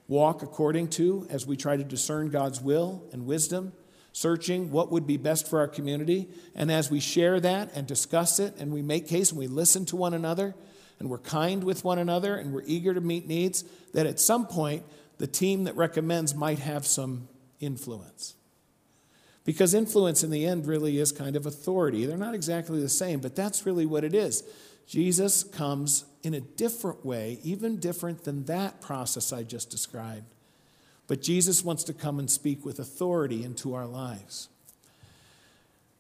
walk 0.08 0.44
according 0.44 0.90
to 0.90 1.26
as 1.30 1.46
we 1.46 1.56
try 1.56 1.78
to 1.78 1.84
discern 1.84 2.30
God's 2.30 2.62
will 2.62 3.04
and 3.14 3.26
wisdom 3.26 3.74
searching 4.14 4.72
what 4.72 4.92
would 4.92 5.08
be 5.08 5.18
best 5.18 5.48
for 5.48 5.60
our 5.60 5.68
community. 5.68 6.28
And 6.56 6.72
as 6.72 6.92
we 6.92 7.00
share 7.00 7.40
that 7.40 7.72
and 7.74 7.88
discuss 7.88 8.40
it 8.40 8.56
and 8.58 8.74
we 8.74 8.82
make 8.82 9.08
case 9.08 9.32
and 9.32 9.40
we 9.40 9.48
listen 9.48 9.86
to 9.86 9.96
one 9.96 10.14
another 10.14 10.54
and 11.00 11.10
we're 11.10 11.18
kind 11.20 11.64
with 11.64 11.84
one 11.84 11.98
another 11.98 12.36
and 12.36 12.54
we're 12.54 12.64
eager 12.66 12.94
to 12.94 13.02
meet 13.02 13.28
needs, 13.28 13.64
that 13.94 14.06
at 14.06 14.20
some 14.20 14.46
point 14.48 14.84
the 15.18 15.28
team 15.28 15.64
that 15.64 15.76
recommends 15.76 16.36
might 16.36 16.60
have 16.60 16.86
some 16.86 17.28
influence. 17.60 18.36
Because 19.44 19.74
influence 19.74 20.24
in 20.24 20.30
the 20.30 20.46
end 20.46 20.68
really 20.68 21.00
is 21.00 21.12
kind 21.12 21.36
of 21.36 21.46
authority. 21.46 22.06
They're 22.06 22.18
not 22.18 22.36
exactly 22.36 22.80
the 22.80 22.90
same, 22.90 23.20
but 23.22 23.36
that's 23.36 23.66
really 23.66 23.86
what 23.86 24.04
it 24.04 24.14
is. 24.14 24.44
Jesus 24.88 25.44
comes 25.44 26.06
in 26.22 26.34
a 26.34 26.42
different 26.42 27.06
way, 27.06 27.40
even 27.44 27.78
different 27.78 28.24
than 28.24 28.46
that 28.46 28.82
process 28.82 29.32
I 29.32 29.44
just 29.44 29.70
described. 29.70 30.26
But 31.12 31.22
Jesus 31.22 31.62
wants 31.62 31.84
to 31.84 31.94
come 31.94 32.20
and 32.20 32.32
speak 32.32 32.64
with 32.64 32.80
authority 32.80 33.44
into 33.44 33.74
our 33.74 33.86
lives. 33.86 34.48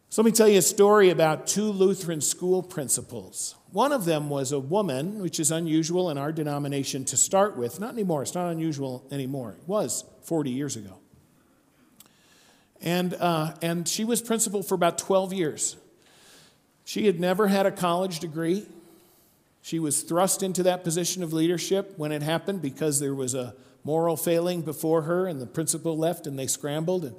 So 0.08 0.22
let 0.22 0.26
me 0.28 0.32
tell 0.32 0.48
you 0.48 0.60
a 0.60 0.62
story 0.62 1.10
about 1.10 1.48
two 1.48 1.66
Lutheran 1.66 2.22
school 2.22 2.64
principals. 2.64 3.56
One 3.74 3.92
of 3.92 4.06
them 4.06 4.30
was 4.30 4.54
a 4.54 4.60
woman, 4.60 5.20
which 5.20 5.38
is 5.38 5.52
unusual 5.52 6.10
in 6.12 6.18
our 6.18 6.32
denomination 6.32 7.04
to 7.04 7.18
start 7.18 7.58
with. 7.58 7.78
Not 7.78 7.92
anymore, 7.92 8.22
it's 8.22 8.34
not 8.34 8.50
unusual 8.50 9.06
anymore. 9.12 9.58
It 9.62 9.68
was 9.68 10.06
40 10.24 10.50
years 10.50 10.78
ago. 10.78 10.94
And, 12.82 13.14
uh, 13.16 13.56
and 13.62 13.90
she 13.90 14.06
was 14.06 14.22
principal 14.22 14.64
for 14.64 14.76
about 14.76 14.98
12 14.98 15.34
years. 15.34 15.76
She 16.86 17.06
had 17.06 17.20
never 17.20 17.50
had 17.50 17.66
a 17.66 17.72
college 17.72 18.22
degree. 18.22 18.66
She 19.62 19.78
was 19.78 20.04
thrust 20.04 20.42
into 20.42 20.64
that 20.64 20.86
position 20.86 21.22
of 21.22 21.34
leadership 21.34 21.96
when 21.98 22.14
it 22.14 22.22
happened 22.22 22.62
because 22.62 23.02
there 23.02 23.14
was 23.14 23.36
a 23.36 23.54
moral 23.84 24.18
failing 24.18 24.62
before 24.62 25.04
her, 25.04 25.28
and 25.28 25.42
the 25.42 25.46
principal 25.46 25.98
left 25.98 26.28
and 26.28 26.38
they 26.38 26.48
scrambled. 26.48 27.06
And 27.06 27.16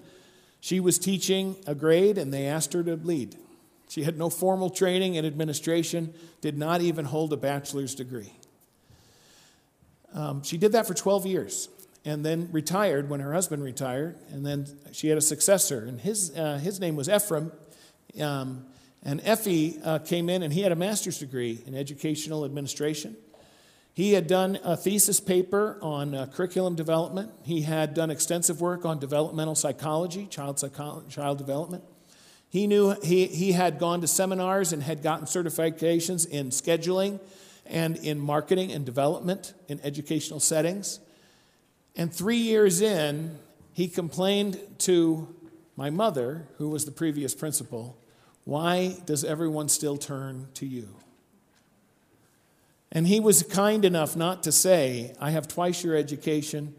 she 0.61 0.81
was 0.81 0.99
teaching 0.99 1.57
a 1.67 1.75
grade, 1.75 2.19
and 2.19 2.33
they 2.33 2.47
asked 2.47 2.73
her 2.73 2.83
to 2.83 2.97
lead. 2.97 3.37
She 3.89 4.05
had 4.05 4.17
no 4.17 4.31
formal 4.31 4.71
training 4.71 5.17
in 5.17 5.27
administration, 5.27 6.15
did 6.41 6.57
not 6.57 6.81
even 6.81 7.05
hold 7.05 7.33
a 7.33 7.37
bachelor's 7.37 7.95
degree. 7.95 8.33
Um, 10.15 10.43
she 10.43 10.57
did 10.57 10.73
that 10.73 10.87
for 10.87 10.95
12 10.95 11.27
years 11.27 11.69
and 12.05 12.25
then 12.25 12.49
retired 12.53 13.09
when 13.09 13.21
her 13.21 13.33
husband 13.33 13.63
retired. 13.63 14.17
And 14.31 14.45
then 14.45 14.67
she 14.93 15.09
had 15.09 15.19
a 15.19 15.23
successor, 15.23 15.85
and 15.85 16.01
his, 16.01 16.37
uh, 16.37 16.59
his 16.59 16.81
name 16.81 16.97
was 16.97 17.09
Ephraim. 17.09 17.53
Um, 18.21 18.67
and 19.05 19.21
Effie 19.25 19.79
uh, 19.83 19.99
came 19.99 20.29
in, 20.29 20.43
and 20.43 20.53
he 20.53 20.63
had 20.63 20.73
a 20.73 20.77
master's 20.77 21.19
degree 21.19 21.63
in 21.67 21.75
educational 21.75 22.45
administration. 22.45 23.17
He 23.95 24.15
had 24.15 24.27
done 24.27 24.59
a 24.65 24.77
thesis 24.77 25.21
paper 25.21 25.79
on 25.83 26.15
uh, 26.15 26.27
curriculum 26.27 26.75
development. 26.75 27.31
He 27.43 27.63
had 27.63 27.93
done 27.93 28.11
extensive 28.11 28.61
work 28.61 28.87
on 28.87 28.99
developmental 28.99 29.55
psychology, 29.55 30.27
child, 30.27 30.63
child 31.11 31.39
development. 31.39 31.85
He 32.49 32.67
knew 32.67 32.95
he, 33.03 33.27
he 33.27 33.53
had 33.53 33.79
gone 33.79 34.01
to 34.01 34.07
seminars 34.07 34.73
and 34.73 34.83
had 34.83 35.03
gotten 35.03 35.27
certifications 35.27 36.29
in 36.29 36.51
scheduling 36.51 37.21
and 37.67 37.97
in 37.97 38.19
marketing 38.19 38.73
and 38.73 38.85
development 38.85 39.55
in 39.69 39.81
educational 39.83 40.41
settings. 40.41 41.01
And 41.95 42.13
three 42.13 42.37
years 42.39 42.81
in, 42.81 43.39
he 43.73 43.89
complained 43.89 44.59
to 44.79 45.35
my 45.77 45.91
mother, 45.91 46.49
who 46.59 46.69
was 46.69 46.85
the 46.85 46.91
previous 46.91 47.35
principal, 47.35 47.99
Why 48.45 48.97
does 49.07 49.25
everyone 49.25 49.69
still 49.69 49.97
turn 49.97 50.49
to 50.55 50.67
you? 50.67 50.97
And 52.93 53.07
he 53.07 53.21
was 53.21 53.43
kind 53.43 53.87
enough 53.87 54.15
not 54.17 54.43
to 54.43 54.53
say, 54.53 55.15
I 55.19 55.31
have 55.31 55.49
twice 55.49 55.83
your 55.83 55.97
education, 55.97 56.75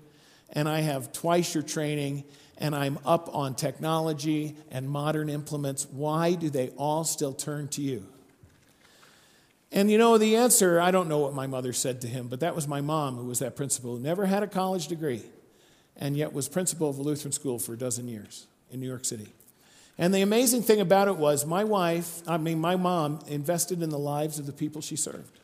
and 0.52 0.70
I 0.70 0.82
have 0.82 1.12
twice 1.12 1.56
your 1.56 1.64
training, 1.64 2.24
and 2.60 2.76
I'm 2.76 3.00
up 3.04 3.34
on 3.34 3.56
technology 3.56 4.56
and 4.70 4.88
modern 4.88 5.28
implements. 5.28 5.88
Why 5.88 6.36
do 6.36 6.52
they 6.52 6.70
all 6.78 7.04
still 7.04 7.34
turn 7.34 7.68
to 7.70 7.82
you? 7.82 8.06
And 9.72 9.90
you 9.90 9.98
know, 9.98 10.20
the 10.20 10.36
answer, 10.36 10.80
I 10.80 10.92
don't 10.92 11.10
know 11.10 11.18
what 11.18 11.34
my 11.34 11.48
mother 11.48 11.74
said 11.74 12.02
to 12.02 12.08
him, 12.08 12.28
but 12.28 12.42
that 12.42 12.56
was 12.56 12.68
my 12.68 12.80
mom 12.80 13.18
who 13.18 13.26
was 13.26 13.40
that 13.40 13.56
principal, 13.56 13.98
who 13.98 14.00
never 14.00 14.28
had 14.28 14.44
a 14.44 14.48
college 14.48 14.88
degree, 14.88 15.24
and 15.98 16.16
yet 16.16 16.32
was 16.32 16.48
principal 16.48 16.92
of 16.92 17.00
a 17.00 17.02
Lutheran 17.02 17.32
school 17.32 17.58
for 17.58 17.74
a 17.74 17.78
dozen 17.78 18.08
years 18.08 18.46
in 18.70 18.80
New 18.80 18.88
York 18.88 19.04
City. 19.04 19.34
And 19.98 20.14
the 20.14 20.22
amazing 20.22 20.62
thing 20.62 20.80
about 20.80 21.08
it 21.08 21.18
was 21.18 21.44
my 21.44 21.64
wife, 21.64 22.22
I 22.28 22.38
mean, 22.38 22.60
my 22.62 22.76
mom, 22.76 23.20
invested 23.28 23.82
in 23.82 23.90
the 23.90 23.98
lives 23.98 24.38
of 24.38 24.46
the 24.46 24.54
people 24.54 24.80
she 24.80 24.96
served. 24.96 25.40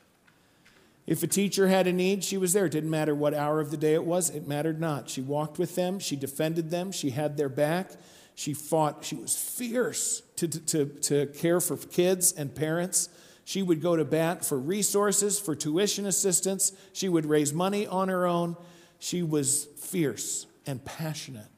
If 1.10 1.24
a 1.24 1.28
teacher 1.28 1.68
had 1.68 1.88
a 1.88 1.92
need, 1.92 2.24
she 2.24 2.38
was 2.38 2.54
there. 2.54 2.68
It 2.68 2.72
didn't 2.72 2.92
matter 2.92 3.16
what 3.16 3.34
hour 3.34 3.60
of 3.60 3.72
the 3.72 3.78
day 3.78 3.96
it 3.96 4.04
was, 4.04 4.30
it 4.30 4.48
mattered 4.48 4.80
not. 4.80 5.10
She 5.10 5.22
walked 5.22 5.58
with 5.58 5.74
them, 5.74 5.98
she 5.98 6.16
defended 6.16 6.70
them, 6.70 6.92
she 6.92 7.10
had 7.10 7.36
their 7.36 7.50
back, 7.50 7.94
she 8.36 8.54
fought, 8.54 9.04
she 9.04 9.16
was 9.16 9.36
fierce 9.36 10.22
to, 10.36 10.48
to, 10.48 10.86
to 10.86 11.26
care 11.26 11.60
for 11.62 11.78
kids 11.78 12.32
and 12.32 12.54
parents. 12.54 13.10
She 13.44 13.64
would 13.64 13.82
go 13.82 13.96
to 13.96 14.06
bat 14.06 14.46
for 14.46 14.60
resources, 14.60 15.40
for 15.40 15.56
tuition 15.56 16.06
assistance. 16.06 16.74
She 16.94 17.10
would 17.10 17.26
raise 17.26 17.52
money 17.54 17.88
on 17.88 18.10
her 18.10 18.28
own. 18.28 18.56
She 19.00 19.24
was 19.24 19.66
fierce 19.80 20.46
and 20.68 20.86
passionate 20.86 21.50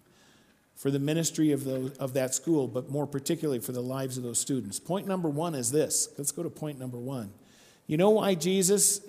for 0.77 0.91
the 0.91 0.99
ministry 0.99 1.51
of, 1.51 1.65
those, 1.65 1.91
of 1.97 2.13
that 2.13 2.33
school, 2.33 2.69
but 2.69 2.89
more 2.89 3.05
particularly 3.05 3.59
for 3.59 3.73
the 3.73 3.83
lives 3.83 4.15
of 4.15 4.23
those 4.23 4.39
students. 4.39 4.79
Point 4.79 5.07
number 5.07 5.27
one 5.27 5.55
is 5.55 5.73
this. 5.73 6.07
Let's 6.17 6.31
go 6.31 6.41
to 6.41 6.49
point 6.49 6.79
number 6.79 6.97
one. 6.97 7.33
You 7.85 7.97
know 7.97 8.11
why 8.11 8.35
Jesus 8.35 9.01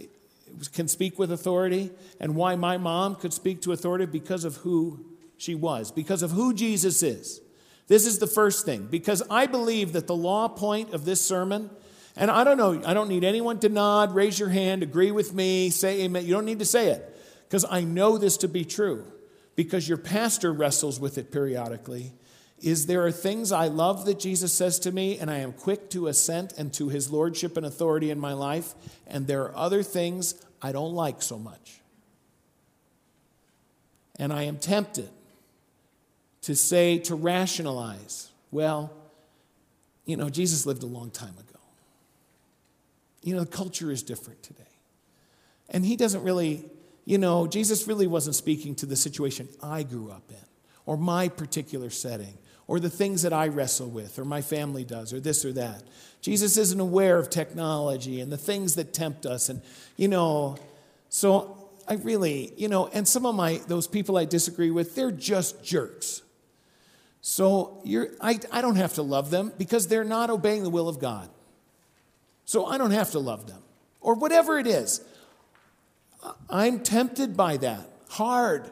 can 0.72 0.88
speak 0.88 1.18
with 1.18 1.32
authority 1.32 1.90
and 2.20 2.34
why 2.34 2.56
my 2.56 2.76
mom 2.76 3.16
could 3.16 3.32
speak 3.32 3.62
to 3.62 3.72
authority? 3.72 4.06
Because 4.06 4.44
of 4.44 4.56
who 4.56 5.04
she 5.36 5.54
was, 5.54 5.90
because 5.90 6.22
of 6.22 6.30
who 6.30 6.54
Jesus 6.54 7.02
is. 7.02 7.40
This 7.88 8.06
is 8.06 8.18
the 8.18 8.26
first 8.26 8.64
thing, 8.64 8.86
because 8.90 9.22
I 9.28 9.46
believe 9.46 9.92
that 9.92 10.06
the 10.06 10.16
law 10.16 10.48
point 10.48 10.94
of 10.94 11.04
this 11.04 11.20
sermon 11.20 11.70
and 12.16 12.30
I 12.30 12.44
don't 12.44 12.58
know, 12.58 12.80
I 12.84 12.94
don't 12.94 13.08
need 13.08 13.24
anyone 13.24 13.58
to 13.60 13.68
nod, 13.68 14.14
raise 14.14 14.38
your 14.38 14.50
hand, 14.50 14.82
agree 14.82 15.10
with 15.10 15.32
me, 15.32 15.70
say 15.70 16.02
amen. 16.02 16.26
You 16.26 16.34
don't 16.34 16.44
need 16.44 16.58
to 16.58 16.64
say 16.64 16.88
it 16.88 17.16
because 17.48 17.64
I 17.68 17.82
know 17.82 18.18
this 18.18 18.36
to 18.38 18.48
be 18.48 18.64
true 18.64 19.04
because 19.56 19.88
your 19.88 19.98
pastor 19.98 20.52
wrestles 20.52 21.00
with 21.00 21.18
it 21.18 21.32
periodically. 21.32 22.12
Is 22.62 22.86
there 22.86 23.04
are 23.04 23.10
things 23.10 23.50
I 23.50 23.66
love 23.66 24.04
that 24.04 24.20
Jesus 24.20 24.52
says 24.52 24.78
to 24.80 24.92
me, 24.92 25.18
and 25.18 25.28
I 25.30 25.38
am 25.38 25.52
quick 25.52 25.90
to 25.90 26.06
assent 26.06 26.52
and 26.56 26.72
to 26.74 26.88
his 26.88 27.10
lordship 27.10 27.56
and 27.56 27.66
authority 27.66 28.10
in 28.10 28.20
my 28.20 28.32
life, 28.32 28.74
and 29.08 29.26
there 29.26 29.42
are 29.42 29.56
other 29.56 29.82
things 29.82 30.36
I 30.62 30.70
don't 30.70 30.94
like 30.94 31.22
so 31.22 31.38
much. 31.38 31.80
And 34.16 34.32
I 34.32 34.44
am 34.44 34.58
tempted 34.58 35.08
to 36.42 36.54
say, 36.54 36.98
to 36.98 37.16
rationalize, 37.16 38.30
well, 38.52 38.92
you 40.04 40.16
know, 40.16 40.28
Jesus 40.28 40.64
lived 40.64 40.84
a 40.84 40.86
long 40.86 41.10
time 41.10 41.34
ago. 41.34 41.60
You 43.22 43.34
know, 43.34 43.40
the 43.40 43.50
culture 43.50 43.90
is 43.90 44.02
different 44.02 44.42
today. 44.42 44.62
And 45.68 45.84
he 45.84 45.96
doesn't 45.96 46.22
really, 46.22 46.64
you 47.04 47.18
know, 47.18 47.46
Jesus 47.46 47.88
really 47.88 48.06
wasn't 48.06 48.36
speaking 48.36 48.74
to 48.76 48.86
the 48.86 48.96
situation 48.96 49.48
I 49.62 49.82
grew 49.82 50.10
up 50.10 50.30
in, 50.30 50.44
or 50.86 50.96
my 50.96 51.28
particular 51.28 51.90
setting, 51.90 52.36
or 52.72 52.80
the 52.80 52.88
things 52.88 53.20
that 53.20 53.34
I 53.34 53.48
wrestle 53.48 53.90
with, 53.90 54.18
or 54.18 54.24
my 54.24 54.40
family 54.40 54.82
does, 54.82 55.12
or 55.12 55.20
this 55.20 55.44
or 55.44 55.52
that. 55.52 55.82
Jesus 56.22 56.56
isn't 56.56 56.80
aware 56.80 57.18
of 57.18 57.28
technology 57.28 58.18
and 58.18 58.32
the 58.32 58.38
things 58.38 58.76
that 58.76 58.94
tempt 58.94 59.26
us. 59.26 59.50
And, 59.50 59.60
you 59.98 60.08
know, 60.08 60.56
so 61.10 61.68
I 61.86 61.96
really, 61.96 62.54
you 62.56 62.68
know, 62.68 62.86
and 62.86 63.06
some 63.06 63.26
of 63.26 63.34
my, 63.34 63.60
those 63.68 63.86
people 63.86 64.16
I 64.16 64.24
disagree 64.24 64.70
with, 64.70 64.94
they're 64.94 65.10
just 65.10 65.62
jerks. 65.62 66.22
So 67.20 67.78
you're, 67.84 68.08
I, 68.22 68.40
I 68.50 68.62
don't 68.62 68.76
have 68.76 68.94
to 68.94 69.02
love 69.02 69.30
them 69.30 69.52
because 69.58 69.88
they're 69.88 70.02
not 70.02 70.30
obeying 70.30 70.62
the 70.62 70.70
will 70.70 70.88
of 70.88 70.98
God. 70.98 71.28
So 72.46 72.64
I 72.64 72.78
don't 72.78 72.92
have 72.92 73.10
to 73.10 73.18
love 73.18 73.48
them 73.48 73.60
or 74.00 74.14
whatever 74.14 74.58
it 74.58 74.66
is. 74.66 75.02
I'm 76.48 76.80
tempted 76.80 77.36
by 77.36 77.58
that 77.58 77.86
hard. 78.08 78.70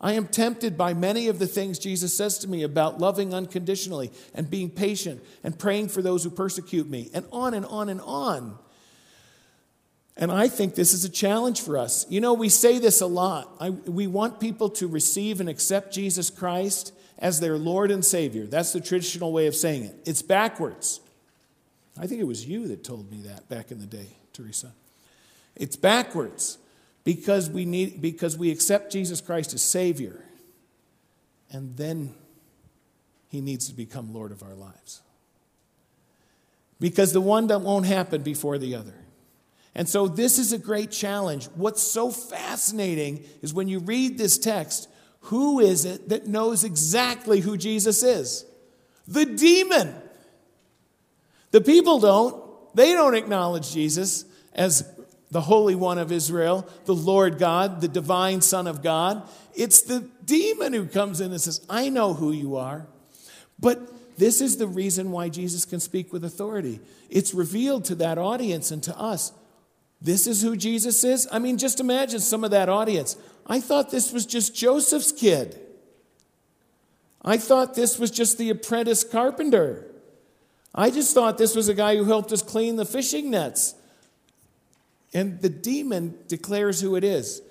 I 0.00 0.14
am 0.14 0.28
tempted 0.28 0.78
by 0.78 0.94
many 0.94 1.28
of 1.28 1.38
the 1.38 1.46
things 1.46 1.78
Jesus 1.78 2.16
says 2.16 2.38
to 2.38 2.48
me 2.48 2.62
about 2.62 2.98
loving 2.98 3.34
unconditionally 3.34 4.10
and 4.34 4.48
being 4.48 4.70
patient 4.70 5.22
and 5.44 5.58
praying 5.58 5.88
for 5.88 6.00
those 6.00 6.24
who 6.24 6.30
persecute 6.30 6.88
me, 6.88 7.10
and 7.12 7.26
on 7.30 7.52
and 7.52 7.66
on 7.66 7.88
and 7.90 8.00
on. 8.00 8.58
And 10.16 10.32
I 10.32 10.48
think 10.48 10.74
this 10.74 10.92
is 10.92 11.04
a 11.04 11.08
challenge 11.08 11.60
for 11.60 11.78
us. 11.78 12.06
You 12.08 12.20
know, 12.20 12.34
we 12.34 12.48
say 12.48 12.78
this 12.78 13.00
a 13.00 13.06
lot. 13.06 13.54
I, 13.60 13.70
we 13.70 14.06
want 14.06 14.40
people 14.40 14.70
to 14.70 14.86
receive 14.86 15.40
and 15.40 15.48
accept 15.48 15.92
Jesus 15.92 16.30
Christ 16.30 16.92
as 17.18 17.40
their 17.40 17.58
Lord 17.58 17.90
and 17.90 18.04
Savior. 18.04 18.46
That's 18.46 18.72
the 18.72 18.80
traditional 18.80 19.32
way 19.32 19.46
of 19.46 19.54
saying 19.54 19.84
it. 19.84 19.94
It's 20.06 20.22
backwards. 20.22 21.00
I 21.98 22.06
think 22.06 22.20
it 22.20 22.26
was 22.26 22.46
you 22.46 22.68
that 22.68 22.84
told 22.84 23.10
me 23.10 23.22
that 23.22 23.48
back 23.48 23.70
in 23.70 23.78
the 23.78 23.86
day, 23.86 24.16
Teresa. 24.32 24.72
It's 25.56 25.76
backwards 25.76 26.58
because 27.04 27.48
we 27.48 27.64
need 27.64 28.00
because 28.00 28.36
we 28.36 28.50
accept 28.50 28.92
Jesus 28.92 29.20
Christ 29.20 29.54
as 29.54 29.62
Savior, 29.62 30.24
and 31.50 31.76
then 31.76 32.14
He 33.28 33.40
needs 33.40 33.68
to 33.68 33.74
become 33.74 34.12
Lord 34.12 34.32
of 34.32 34.42
our 34.42 34.54
lives. 34.54 35.02
Because 36.78 37.12
the 37.12 37.20
one 37.20 37.48
that 37.48 37.60
won't 37.60 37.86
happen 37.86 38.22
before 38.22 38.58
the 38.58 38.74
other. 38.74 38.94
And 39.74 39.88
so 39.88 40.08
this 40.08 40.38
is 40.38 40.52
a 40.52 40.58
great 40.58 40.90
challenge. 40.90 41.46
What's 41.54 41.82
so 41.82 42.10
fascinating 42.10 43.24
is 43.42 43.54
when 43.54 43.68
you 43.68 43.78
read 43.78 44.18
this 44.18 44.38
text, 44.38 44.88
who 45.24 45.60
is 45.60 45.84
it 45.84 46.08
that 46.08 46.26
knows 46.26 46.64
exactly 46.64 47.40
who 47.40 47.56
Jesus 47.56 48.02
is? 48.02 48.44
The 49.06 49.26
demon. 49.26 49.94
The 51.50 51.60
people 51.60 52.00
don't. 52.00 52.74
They 52.74 52.92
don't 52.92 53.14
acknowledge 53.14 53.72
Jesus 53.72 54.24
as 54.54 54.88
the 55.30 55.42
Holy 55.42 55.74
One 55.74 55.98
of 55.98 56.10
Israel, 56.10 56.68
the 56.84 56.94
Lord 56.94 57.38
God, 57.38 57.80
the 57.80 57.88
divine 57.88 58.40
Son 58.40 58.66
of 58.66 58.82
God. 58.82 59.22
It's 59.54 59.82
the 59.82 60.08
demon 60.24 60.72
who 60.72 60.86
comes 60.86 61.20
in 61.20 61.30
and 61.30 61.40
says, 61.40 61.64
I 61.68 61.88
know 61.88 62.14
who 62.14 62.32
you 62.32 62.56
are. 62.56 62.86
But 63.58 64.18
this 64.18 64.40
is 64.40 64.56
the 64.56 64.66
reason 64.66 65.12
why 65.12 65.28
Jesus 65.28 65.64
can 65.64 65.80
speak 65.80 66.12
with 66.12 66.24
authority. 66.24 66.80
It's 67.08 67.32
revealed 67.32 67.84
to 67.86 67.94
that 67.96 68.18
audience 68.18 68.70
and 68.70 68.82
to 68.82 68.98
us. 68.98 69.32
This 70.02 70.26
is 70.26 70.42
who 70.42 70.56
Jesus 70.56 71.04
is. 71.04 71.28
I 71.30 71.38
mean, 71.38 71.58
just 71.58 71.78
imagine 71.78 72.20
some 72.20 72.42
of 72.42 72.50
that 72.50 72.68
audience. 72.68 73.16
I 73.46 73.60
thought 73.60 73.90
this 73.90 74.12
was 74.12 74.26
just 74.26 74.54
Joseph's 74.54 75.12
kid. 75.12 75.60
I 77.22 77.36
thought 77.36 77.74
this 77.74 77.98
was 77.98 78.10
just 78.10 78.38
the 78.38 78.50
apprentice 78.50 79.04
carpenter. 79.04 79.86
I 80.74 80.90
just 80.90 81.14
thought 81.14 81.36
this 81.36 81.54
was 81.54 81.68
a 81.68 81.74
guy 81.74 81.96
who 81.96 82.04
helped 82.04 82.32
us 82.32 82.42
clean 82.42 82.76
the 82.76 82.86
fishing 82.86 83.30
nets. 83.30 83.74
And 85.12 85.40
the 85.40 85.48
demon 85.48 86.18
declares 86.28 86.80
who 86.80 86.96
it 86.96 87.04
is. 87.04 87.42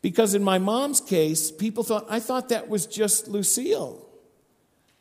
Because 0.00 0.34
in 0.34 0.44
my 0.44 0.58
mom's 0.58 1.00
case, 1.00 1.50
people 1.50 1.82
thought, 1.82 2.06
I 2.08 2.20
thought 2.20 2.50
that 2.50 2.68
was 2.68 2.86
just 2.86 3.28
Lucille. 3.28 4.06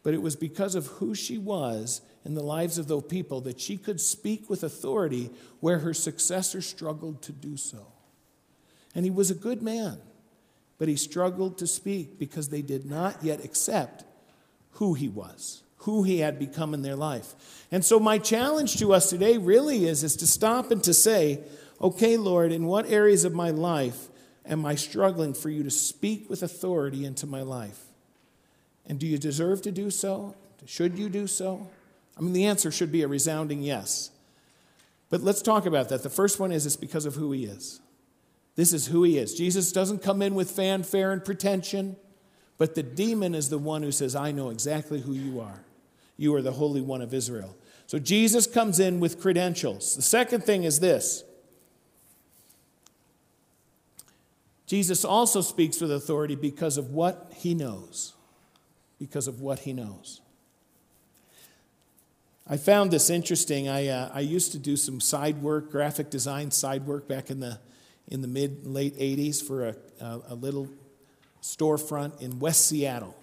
But 0.03 0.13
it 0.13 0.21
was 0.21 0.35
because 0.35 0.75
of 0.75 0.87
who 0.87 1.13
she 1.13 1.37
was 1.37 2.01
in 2.25 2.33
the 2.33 2.43
lives 2.43 2.77
of 2.77 2.87
those 2.87 3.03
people 3.03 3.41
that 3.41 3.59
she 3.59 3.77
could 3.77 4.01
speak 4.01 4.49
with 4.49 4.63
authority 4.63 5.29
where 5.59 5.79
her 5.79 5.93
successor 5.93 6.61
struggled 6.61 7.21
to 7.23 7.31
do 7.31 7.55
so. 7.57 7.87
And 8.95 9.05
he 9.05 9.11
was 9.11 9.29
a 9.29 9.35
good 9.35 9.61
man, 9.61 9.99
but 10.77 10.87
he 10.87 10.95
struggled 10.95 11.57
to 11.59 11.67
speak 11.67 12.17
because 12.17 12.49
they 12.49 12.61
did 12.61 12.85
not 12.85 13.23
yet 13.23 13.45
accept 13.45 14.03
who 14.71 14.93
he 14.93 15.07
was, 15.07 15.63
who 15.77 16.03
he 16.03 16.19
had 16.19 16.39
become 16.39 16.73
in 16.73 16.81
their 16.81 16.95
life. 16.95 17.33
And 17.71 17.85
so 17.85 17.99
my 17.99 18.17
challenge 18.17 18.77
to 18.77 18.93
us 18.93 19.09
today 19.09 19.37
really 19.37 19.85
is, 19.85 20.03
is 20.03 20.15
to 20.17 20.27
stop 20.27 20.71
and 20.71 20.83
to 20.83 20.93
say, 20.93 21.41
okay, 21.81 22.17
Lord, 22.17 22.51
in 22.51 22.65
what 22.65 22.89
areas 22.89 23.25
of 23.25 23.33
my 23.33 23.49
life 23.49 24.07
am 24.45 24.65
I 24.65 24.75
struggling 24.75 25.33
for 25.33 25.49
you 25.49 25.63
to 25.63 25.71
speak 25.71 26.29
with 26.29 26.43
authority 26.43 27.05
into 27.05 27.27
my 27.27 27.41
life? 27.41 27.83
And 28.85 28.99
do 28.99 29.05
you 29.05 29.17
deserve 29.17 29.61
to 29.63 29.71
do 29.71 29.91
so? 29.91 30.35
Should 30.65 30.97
you 30.97 31.09
do 31.09 31.27
so? 31.27 31.67
I 32.17 32.21
mean, 32.21 32.33
the 32.33 32.45
answer 32.45 32.71
should 32.71 32.91
be 32.91 33.03
a 33.03 33.07
resounding 33.07 33.61
yes. 33.61 34.11
But 35.09 35.21
let's 35.21 35.41
talk 35.41 35.65
about 35.65 35.89
that. 35.89 36.03
The 36.03 36.09
first 36.09 36.39
one 36.39 36.51
is 36.51 36.65
it's 36.65 36.75
because 36.75 37.05
of 37.05 37.15
who 37.15 37.31
he 37.31 37.45
is. 37.45 37.79
This 38.55 38.73
is 38.73 38.87
who 38.87 39.03
he 39.03 39.17
is. 39.17 39.35
Jesus 39.35 39.71
doesn't 39.71 40.01
come 40.01 40.21
in 40.21 40.33
with 40.35 40.51
fanfare 40.51 41.11
and 41.11 41.23
pretension, 41.23 41.95
but 42.57 42.75
the 42.75 42.83
demon 42.83 43.35
is 43.35 43.49
the 43.49 43.59
one 43.59 43.83
who 43.83 43.91
says, 43.91 44.15
I 44.15 44.31
know 44.31 44.49
exactly 44.49 45.01
who 45.01 45.13
you 45.13 45.39
are. 45.39 45.63
You 46.17 46.33
are 46.35 46.41
the 46.41 46.53
Holy 46.53 46.81
One 46.81 47.01
of 47.01 47.13
Israel. 47.13 47.55
So 47.85 47.99
Jesus 47.99 48.47
comes 48.47 48.79
in 48.79 48.99
with 48.99 49.21
credentials. 49.21 49.95
The 49.95 50.01
second 50.01 50.43
thing 50.43 50.63
is 50.63 50.79
this 50.79 51.23
Jesus 54.67 55.05
also 55.05 55.39
speaks 55.39 55.79
with 55.79 55.91
authority 55.91 56.35
because 56.35 56.77
of 56.77 56.91
what 56.91 57.31
he 57.33 57.55
knows. 57.55 58.13
Because 58.99 59.27
of 59.27 59.39
what 59.39 59.59
he 59.59 59.71
knows. 59.71 60.19
I 62.49 62.57
found 62.57 62.91
this 62.91 63.09
interesting. 63.09 63.69
I, 63.69 63.87
uh, 63.87 64.11
I 64.13 64.19
used 64.19 64.51
to 64.51 64.59
do 64.59 64.75
some 64.75 64.99
side 64.99 65.41
work, 65.41 65.71
graphic 65.71 66.09
design 66.09 66.51
side 66.51 66.85
work 66.85 67.07
back 67.07 67.29
in 67.29 67.39
the, 67.39 67.59
in 68.09 68.21
the 68.21 68.27
mid 68.27 68.65
late 68.65 68.97
80s 68.97 69.41
for 69.41 69.69
a, 69.69 69.75
a, 70.01 70.21
a 70.29 70.35
little 70.35 70.69
storefront 71.41 72.21
in 72.21 72.39
West 72.39 72.67
Seattle. 72.67 73.15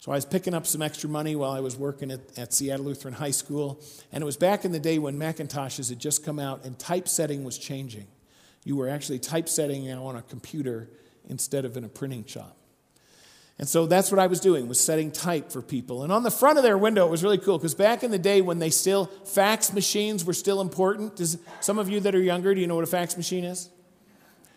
So 0.00 0.12
I 0.12 0.16
was 0.16 0.24
picking 0.24 0.54
up 0.54 0.66
some 0.66 0.82
extra 0.82 1.08
money 1.08 1.36
while 1.36 1.50
I 1.50 1.60
was 1.60 1.76
working 1.76 2.10
at, 2.10 2.20
at 2.36 2.52
Seattle 2.52 2.86
Lutheran 2.86 3.14
High 3.14 3.32
School. 3.32 3.80
And 4.12 4.22
it 4.22 4.24
was 4.24 4.36
back 4.36 4.64
in 4.64 4.72
the 4.72 4.80
day 4.80 4.98
when 4.98 5.18
Macintoshes 5.18 5.88
had 5.88 5.98
just 6.00 6.24
come 6.24 6.38
out 6.38 6.64
and 6.64 6.78
typesetting 6.78 7.44
was 7.44 7.58
changing 7.58 8.06
you 8.68 8.76
were 8.76 8.90
actually 8.90 9.18
typesetting 9.18 9.86
now 9.86 10.04
on 10.04 10.16
a 10.16 10.20
computer 10.20 10.90
instead 11.26 11.64
of 11.64 11.78
in 11.78 11.84
a 11.84 11.88
printing 11.88 12.22
shop. 12.26 12.54
And 13.58 13.66
so 13.66 13.86
that's 13.86 14.12
what 14.12 14.20
I 14.20 14.26
was 14.26 14.40
doing, 14.40 14.68
was 14.68 14.78
setting 14.78 15.10
type 15.10 15.50
for 15.50 15.62
people. 15.62 16.02
And 16.02 16.12
on 16.12 16.22
the 16.22 16.30
front 16.30 16.58
of 16.58 16.64
their 16.64 16.76
window, 16.76 17.06
it 17.06 17.10
was 17.10 17.24
really 17.24 17.38
cool 17.38 17.56
because 17.56 17.74
back 17.74 18.04
in 18.04 18.10
the 18.10 18.18
day 18.18 18.42
when 18.42 18.58
they 18.58 18.68
still, 18.68 19.06
fax 19.24 19.72
machines 19.72 20.22
were 20.22 20.34
still 20.34 20.60
important. 20.60 21.16
Does 21.16 21.38
some 21.60 21.78
of 21.78 21.88
you 21.88 21.98
that 22.00 22.14
are 22.14 22.20
younger, 22.20 22.54
do 22.54 22.60
you 22.60 22.66
know 22.66 22.74
what 22.74 22.84
a 22.84 22.88
fax 22.88 23.16
machine 23.16 23.42
is? 23.42 23.70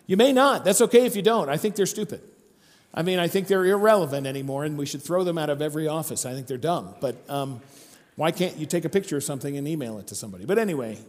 You 0.07 0.17
may 0.17 0.33
not. 0.33 0.65
That's 0.65 0.81
okay 0.81 1.05
if 1.05 1.15
you 1.15 1.21
don't. 1.21 1.47
I 1.47 1.55
think 1.55 1.75
they're 1.75 1.85
stupid. 1.85 2.21
I 2.93 3.03
mean, 3.03 3.17
I 3.17 3.29
think 3.29 3.47
they're 3.47 3.65
irrelevant 3.65 4.27
anymore 4.27 4.65
and 4.65 4.77
we 4.77 4.85
should 4.85 5.01
throw 5.01 5.23
them 5.23 5.37
out 5.37 5.49
of 5.49 5.61
every 5.61 5.87
office. 5.87 6.25
I 6.25 6.33
think 6.33 6.47
they're 6.47 6.57
dumb. 6.57 6.95
But 6.99 7.15
um, 7.29 7.61
why 8.17 8.31
can't 8.31 8.57
you 8.57 8.65
take 8.65 8.83
a 8.83 8.89
picture 8.89 9.15
of 9.15 9.23
something 9.23 9.55
and 9.55 9.69
email 9.69 9.99
it 9.99 10.07
to 10.07 10.15
somebody? 10.15 10.43
But 10.43 10.59
anyway, 10.59 10.99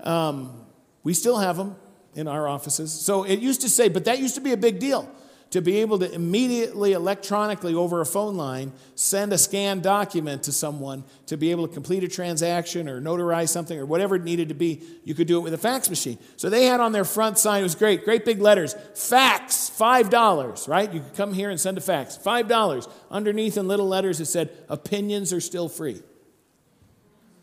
um, 0.00 0.66
we 1.02 1.14
still 1.14 1.38
have 1.38 1.56
them 1.56 1.76
in 2.14 2.28
our 2.28 2.46
offices. 2.46 2.92
So 2.92 3.24
it 3.24 3.40
used 3.40 3.62
to 3.62 3.68
say, 3.68 3.88
but 3.88 4.04
that 4.04 4.18
used 4.18 4.34
to 4.34 4.40
be 4.40 4.52
a 4.52 4.56
big 4.56 4.78
deal 4.78 5.08
to 5.52 5.60
be 5.60 5.82
able 5.82 5.98
to 5.98 6.10
immediately 6.10 6.92
electronically 6.92 7.74
over 7.74 8.00
a 8.00 8.06
phone 8.06 8.36
line 8.36 8.72
send 8.94 9.34
a 9.34 9.38
scanned 9.38 9.82
document 9.82 10.42
to 10.42 10.50
someone 10.50 11.04
to 11.26 11.36
be 11.36 11.50
able 11.50 11.68
to 11.68 11.74
complete 11.74 12.02
a 12.02 12.08
transaction 12.08 12.88
or 12.88 13.02
notarize 13.02 13.50
something 13.50 13.78
or 13.78 13.84
whatever 13.84 14.16
it 14.16 14.24
needed 14.24 14.48
to 14.48 14.54
be 14.54 14.82
you 15.04 15.14
could 15.14 15.26
do 15.26 15.36
it 15.36 15.42
with 15.42 15.52
a 15.52 15.58
fax 15.58 15.90
machine. 15.90 16.18
So 16.36 16.48
they 16.48 16.64
had 16.64 16.80
on 16.80 16.92
their 16.92 17.04
front 17.04 17.38
sign 17.38 17.60
it 17.60 17.64
was 17.64 17.74
great 17.74 18.04
great 18.04 18.24
big 18.24 18.40
letters 18.40 18.74
fax 18.94 19.70
$5 19.78 20.68
right? 20.68 20.90
You 20.90 21.00
could 21.00 21.14
come 21.14 21.34
here 21.34 21.50
and 21.50 21.60
send 21.60 21.76
a 21.76 21.82
fax 21.82 22.16
$5 22.16 22.90
underneath 23.10 23.58
in 23.58 23.68
little 23.68 23.88
letters 23.88 24.20
it 24.20 24.26
said 24.26 24.50
opinions 24.70 25.34
are 25.34 25.40
still 25.40 25.68
free. 25.68 26.02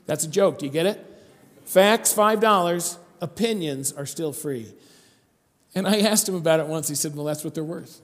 That's 0.08 0.24
a 0.24 0.30
joke 0.30 0.58
do 0.58 0.66
you 0.66 0.72
get 0.72 0.88
it? 0.88 1.06
Fax 1.64 2.12
$5 2.12 2.98
opinions 3.22 3.92
are 3.92 4.06
still 4.06 4.34
free. 4.34 4.74
And 5.76 5.88
I 5.88 6.00
asked 6.00 6.28
him 6.28 6.36
about 6.36 6.60
it 6.60 6.68
once. 6.68 6.88
He 6.88 6.96
said, 6.96 7.16
Well, 7.16 7.26
that's 7.26 7.44
what 7.44 7.56
they're 7.56 7.64
worth. 7.64 8.02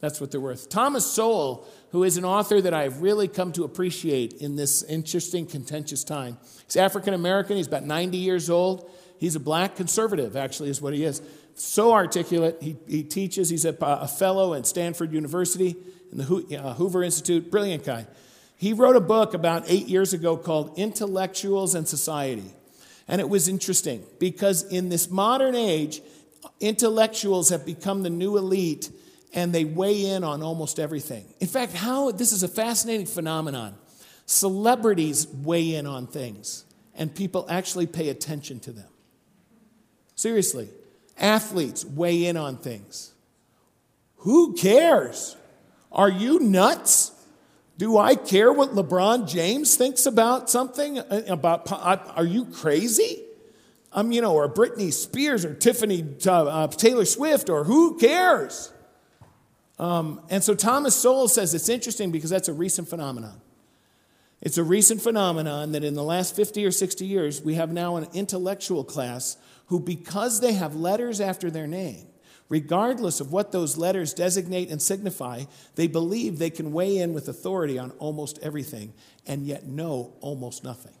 That's 0.00 0.20
what 0.20 0.30
they're 0.30 0.40
worth. 0.40 0.70
Thomas 0.70 1.04
Sowell, 1.04 1.66
who 1.92 2.04
is 2.04 2.16
an 2.16 2.24
author 2.24 2.60
that 2.60 2.72
I've 2.72 3.02
really 3.02 3.28
come 3.28 3.52
to 3.52 3.64
appreciate 3.64 4.32
in 4.34 4.56
this 4.56 4.82
interesting, 4.82 5.46
contentious 5.46 6.04
time, 6.04 6.38
he's 6.64 6.76
African 6.76 7.12
American, 7.12 7.56
he's 7.56 7.66
about 7.66 7.84
90 7.84 8.16
years 8.16 8.48
old. 8.48 8.90
He's 9.18 9.36
a 9.36 9.40
black 9.40 9.76
conservative, 9.76 10.34
actually, 10.34 10.70
is 10.70 10.80
what 10.80 10.94
he 10.94 11.04
is. 11.04 11.20
So 11.54 11.92
articulate. 11.92 12.56
He, 12.62 12.76
he 12.88 13.02
teaches, 13.02 13.50
he's 13.50 13.66
a, 13.66 13.76
a 13.78 14.08
fellow 14.08 14.54
at 14.54 14.66
Stanford 14.66 15.12
University 15.12 15.76
in 16.10 16.18
the 16.18 16.58
uh, 16.58 16.72
Hoover 16.74 17.02
Institute, 17.02 17.50
brilliant 17.50 17.84
guy. 17.84 18.06
He 18.56 18.72
wrote 18.72 18.96
a 18.96 19.00
book 19.00 19.34
about 19.34 19.64
eight 19.68 19.88
years 19.88 20.14
ago 20.14 20.38
called 20.38 20.78
Intellectuals 20.78 21.74
and 21.74 21.86
Society. 21.86 22.54
And 23.10 23.20
it 23.20 23.28
was 23.28 23.48
interesting 23.48 24.04
because 24.20 24.62
in 24.62 24.88
this 24.88 25.10
modern 25.10 25.56
age, 25.56 26.00
intellectuals 26.60 27.48
have 27.48 27.66
become 27.66 28.04
the 28.04 28.08
new 28.08 28.36
elite 28.36 28.88
and 29.34 29.52
they 29.52 29.64
weigh 29.64 30.06
in 30.06 30.22
on 30.22 30.44
almost 30.44 30.78
everything. 30.78 31.24
In 31.40 31.48
fact, 31.48 31.72
how 31.72 32.12
this 32.12 32.30
is 32.32 32.44
a 32.44 32.48
fascinating 32.48 33.06
phenomenon. 33.06 33.74
Celebrities 34.26 35.26
weigh 35.26 35.74
in 35.74 35.88
on 35.88 36.06
things 36.06 36.64
and 36.94 37.12
people 37.12 37.46
actually 37.50 37.88
pay 37.88 38.10
attention 38.10 38.60
to 38.60 38.70
them. 38.70 38.88
Seriously, 40.14 40.68
athletes 41.18 41.84
weigh 41.84 42.26
in 42.26 42.36
on 42.36 42.58
things. 42.58 43.12
Who 44.18 44.54
cares? 44.54 45.36
Are 45.90 46.10
you 46.10 46.38
nuts? 46.38 47.10
Do 47.80 47.96
I 47.96 48.14
care 48.14 48.52
what 48.52 48.74
LeBron 48.74 49.26
James 49.26 49.74
thinks 49.74 50.04
about 50.04 50.50
something? 50.50 50.98
Uh, 50.98 51.22
about 51.28 51.72
are 52.14 52.26
you 52.26 52.44
crazy? 52.44 53.24
Um, 53.94 54.12
you 54.12 54.20
know, 54.20 54.34
or 54.34 54.52
Britney 54.52 54.92
Spears 54.92 55.46
or 55.46 55.54
Tiffany 55.54 56.04
uh, 56.26 56.44
uh, 56.44 56.66
Taylor 56.66 57.06
Swift 57.06 57.48
or 57.48 57.64
who 57.64 57.96
cares? 57.96 58.70
Um, 59.78 60.20
and 60.28 60.44
so 60.44 60.54
Thomas 60.54 60.94
Sowell 60.94 61.26
says 61.26 61.54
it's 61.54 61.70
interesting 61.70 62.10
because 62.10 62.28
that's 62.28 62.48
a 62.48 62.52
recent 62.52 62.86
phenomenon. 62.86 63.40
It's 64.42 64.58
a 64.58 64.62
recent 64.62 65.00
phenomenon 65.00 65.72
that 65.72 65.82
in 65.82 65.94
the 65.94 66.04
last 66.04 66.36
50 66.36 66.66
or 66.66 66.72
60 66.72 67.06
years, 67.06 67.40
we 67.40 67.54
have 67.54 67.72
now 67.72 67.96
an 67.96 68.08
intellectual 68.12 68.84
class 68.84 69.38
who, 69.68 69.80
because 69.80 70.42
they 70.42 70.52
have 70.52 70.76
letters 70.76 71.18
after 71.18 71.50
their 71.50 71.66
name, 71.66 72.09
Regardless 72.50 73.20
of 73.20 73.32
what 73.32 73.52
those 73.52 73.78
letters 73.78 74.12
designate 74.12 74.70
and 74.70 74.82
signify, 74.82 75.44
they 75.76 75.86
believe 75.86 76.38
they 76.38 76.50
can 76.50 76.72
weigh 76.72 76.98
in 76.98 77.14
with 77.14 77.28
authority 77.28 77.78
on 77.78 77.92
almost 77.92 78.40
everything 78.42 78.92
and 79.24 79.46
yet 79.46 79.66
know 79.66 80.12
almost 80.20 80.64
nothing. 80.64 80.92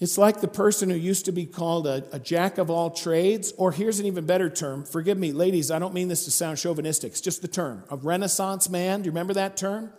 It's 0.00 0.18
like 0.18 0.40
the 0.40 0.48
person 0.48 0.90
who 0.90 0.96
used 0.96 1.26
to 1.26 1.32
be 1.32 1.46
called 1.46 1.86
a, 1.86 2.02
a, 2.10 2.18
jack 2.18 2.58
of 2.58 2.70
all 2.70 2.90
trades, 2.90 3.54
or 3.56 3.70
here's 3.70 4.00
an 4.00 4.06
even 4.06 4.26
better 4.26 4.50
term. 4.50 4.82
Forgive 4.82 5.16
me, 5.16 5.30
ladies, 5.30 5.70
I 5.70 5.78
don't 5.78 5.94
mean 5.94 6.08
this 6.08 6.24
to 6.24 6.32
sound 6.32 6.58
chauvinistic. 6.58 7.12
It's 7.12 7.20
just 7.20 7.40
the 7.40 7.46
term. 7.46 7.84
A 7.88 7.94
Renaissance 7.94 8.68
man. 8.68 9.02
Do 9.02 9.06
you 9.06 9.12
remember 9.12 9.34
that 9.34 9.56
term? 9.56 9.92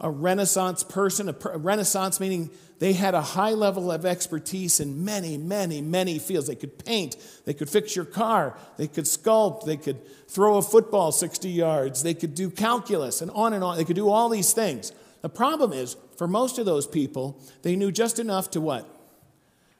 A 0.00 0.10
Renaissance 0.10 0.82
person, 0.82 1.28
a, 1.28 1.58
Renaissance 1.58 2.18
meaning 2.18 2.50
they 2.78 2.92
had 2.92 3.14
a 3.14 3.20
high 3.20 3.52
level 3.52 3.92
of 3.92 4.04
expertise 4.04 4.80
in 4.80 5.04
many, 5.04 5.38
many, 5.38 5.80
many 5.80 6.18
fields. 6.18 6.48
They 6.48 6.56
could 6.56 6.84
paint, 6.84 7.16
they 7.44 7.54
could 7.54 7.70
fix 7.70 7.94
your 7.94 8.04
car, 8.04 8.58
they 8.76 8.88
could 8.88 9.04
sculpt, 9.04 9.64
they 9.64 9.76
could 9.76 9.98
throw 10.28 10.56
a 10.56 10.62
football 10.62 11.12
60 11.12 11.48
yards, 11.48 12.02
they 12.02 12.14
could 12.14 12.34
do 12.34 12.50
calculus, 12.50 13.20
and 13.22 13.30
on 13.30 13.52
and 13.52 13.62
on. 13.62 13.76
They 13.76 13.84
could 13.84 13.96
do 13.96 14.08
all 14.08 14.28
these 14.28 14.52
things. 14.52 14.92
The 15.22 15.28
problem 15.28 15.72
is, 15.72 15.96
for 16.18 16.26
most 16.26 16.58
of 16.58 16.66
those 16.66 16.86
people, 16.86 17.40
they 17.62 17.76
knew 17.76 17.92
just 17.92 18.18
enough 18.18 18.50
to 18.50 18.60
what? 18.60 18.86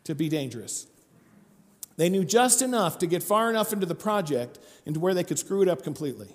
To 0.05 0.15
be 0.15 0.29
dangerous. 0.29 0.87
They 1.97 2.09
knew 2.09 2.25
just 2.25 2.63
enough 2.63 2.99
to 2.99 3.07
get 3.07 3.23
far 3.23 3.51
enough 3.51 3.73
into 3.73 3.87
the 3.87 3.95
project 3.95 4.59
into 4.87 5.01
where 5.01 5.15
they 5.15 5.25
could 5.25 5.39
screw 5.39 5.63
it 5.63 5.69
up 5.69 5.83
completely 5.83 6.35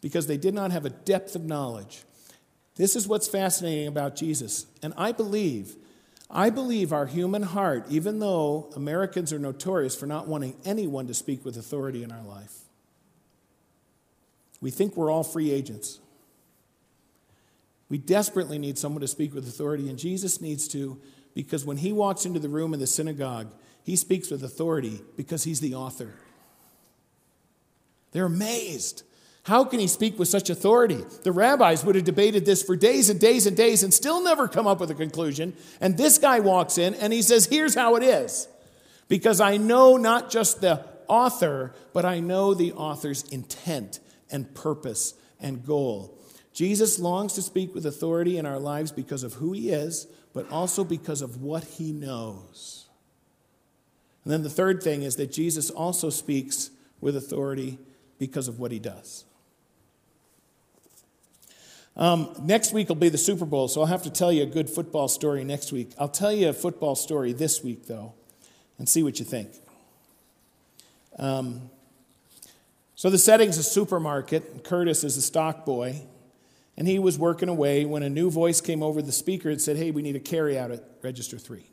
because 0.00 0.26
they 0.26 0.36
did 0.36 0.54
not 0.54 0.72
have 0.72 0.84
a 0.84 0.90
depth 0.90 1.34
of 1.36 1.44
knowledge 1.44 2.02
this 2.76 2.96
is 2.96 3.06
what's 3.06 3.28
fascinating 3.28 3.86
about 3.86 4.16
Jesus. 4.16 4.66
And 4.82 4.92
I 4.96 5.12
believe, 5.12 5.76
I 6.30 6.50
believe 6.50 6.92
our 6.92 7.06
human 7.06 7.42
heart, 7.42 7.86
even 7.88 8.18
though 8.18 8.70
Americans 8.74 9.32
are 9.32 9.38
notorious 9.38 9.94
for 9.94 10.06
not 10.06 10.26
wanting 10.26 10.56
anyone 10.64 11.06
to 11.06 11.14
speak 11.14 11.44
with 11.44 11.56
authority 11.56 12.02
in 12.02 12.10
our 12.10 12.22
life, 12.22 12.60
we 14.60 14.70
think 14.70 14.96
we're 14.96 15.10
all 15.10 15.24
free 15.24 15.50
agents. 15.50 16.00
We 17.88 17.98
desperately 17.98 18.58
need 18.58 18.78
someone 18.78 19.02
to 19.02 19.08
speak 19.08 19.34
with 19.34 19.46
authority, 19.46 19.88
and 19.88 19.98
Jesus 19.98 20.40
needs 20.40 20.66
to 20.68 21.00
because 21.34 21.64
when 21.64 21.76
he 21.76 21.92
walks 21.92 22.24
into 22.24 22.40
the 22.40 22.48
room 22.48 22.72
in 22.72 22.80
the 22.80 22.86
synagogue, 22.86 23.52
he 23.82 23.96
speaks 23.96 24.30
with 24.30 24.42
authority 24.42 25.02
because 25.16 25.44
he's 25.44 25.60
the 25.60 25.74
author. 25.74 26.14
They're 28.12 28.26
amazed. 28.26 29.02
How 29.44 29.64
can 29.64 29.78
he 29.78 29.88
speak 29.88 30.18
with 30.18 30.28
such 30.28 30.48
authority? 30.48 31.04
The 31.22 31.32
rabbis 31.32 31.84
would 31.84 31.96
have 31.96 32.04
debated 32.04 32.46
this 32.46 32.62
for 32.62 32.76
days 32.76 33.10
and 33.10 33.20
days 33.20 33.46
and 33.46 33.54
days 33.54 33.82
and 33.82 33.92
still 33.92 34.22
never 34.22 34.48
come 34.48 34.66
up 34.66 34.80
with 34.80 34.90
a 34.90 34.94
conclusion. 34.94 35.54
And 35.82 35.98
this 35.98 36.16
guy 36.16 36.40
walks 36.40 36.78
in 36.78 36.94
and 36.94 37.12
he 37.12 37.20
says, 37.20 37.46
Here's 37.46 37.74
how 37.74 37.96
it 37.96 38.02
is. 38.02 38.48
Because 39.06 39.42
I 39.42 39.58
know 39.58 39.98
not 39.98 40.30
just 40.30 40.62
the 40.62 40.82
author, 41.08 41.74
but 41.92 42.06
I 42.06 42.20
know 42.20 42.54
the 42.54 42.72
author's 42.72 43.22
intent 43.24 44.00
and 44.30 44.54
purpose 44.54 45.12
and 45.38 45.64
goal. 45.64 46.18
Jesus 46.54 46.98
longs 46.98 47.34
to 47.34 47.42
speak 47.42 47.74
with 47.74 47.84
authority 47.84 48.38
in 48.38 48.46
our 48.46 48.58
lives 48.58 48.92
because 48.92 49.22
of 49.22 49.34
who 49.34 49.52
he 49.52 49.68
is, 49.68 50.06
but 50.32 50.50
also 50.50 50.84
because 50.84 51.20
of 51.20 51.42
what 51.42 51.64
he 51.64 51.92
knows. 51.92 52.86
And 54.24 54.32
then 54.32 54.42
the 54.42 54.48
third 54.48 54.82
thing 54.82 55.02
is 55.02 55.16
that 55.16 55.30
Jesus 55.30 55.68
also 55.68 56.08
speaks 56.08 56.70
with 57.02 57.14
authority 57.14 57.78
because 58.18 58.48
of 58.48 58.58
what 58.58 58.72
he 58.72 58.78
does. 58.78 59.26
Um, 61.96 62.34
next 62.42 62.72
week 62.72 62.88
will 62.88 62.96
be 62.96 63.08
the 63.08 63.18
Super 63.18 63.44
Bowl, 63.44 63.68
so 63.68 63.80
I'll 63.80 63.86
have 63.86 64.02
to 64.02 64.10
tell 64.10 64.32
you 64.32 64.42
a 64.42 64.46
good 64.46 64.68
football 64.68 65.06
story 65.06 65.44
next 65.44 65.72
week. 65.72 65.92
I'll 65.98 66.08
tell 66.08 66.32
you 66.32 66.48
a 66.48 66.52
football 66.52 66.96
story 66.96 67.32
this 67.32 67.62
week, 67.62 67.86
though, 67.86 68.14
and 68.78 68.88
see 68.88 69.02
what 69.02 69.20
you 69.20 69.24
think. 69.24 69.50
Um, 71.18 71.70
so 72.96 73.10
the 73.10 73.18
setting's 73.18 73.58
a 73.58 73.62
supermarket. 73.62 74.64
Curtis 74.64 75.04
is 75.04 75.16
a 75.16 75.22
stock 75.22 75.64
boy, 75.64 76.02
and 76.76 76.88
he 76.88 76.98
was 76.98 77.16
working 77.16 77.48
away 77.48 77.84
when 77.84 78.02
a 78.02 78.10
new 78.10 78.30
voice 78.30 78.60
came 78.60 78.82
over 78.82 79.00
the 79.00 79.12
speaker 79.12 79.50
and 79.50 79.60
said, 79.60 79.76
Hey, 79.76 79.92
we 79.92 80.02
need 80.02 80.16
a 80.16 80.20
carry 80.20 80.58
out 80.58 80.72
at 80.72 80.82
register 81.02 81.38
three. 81.38 81.66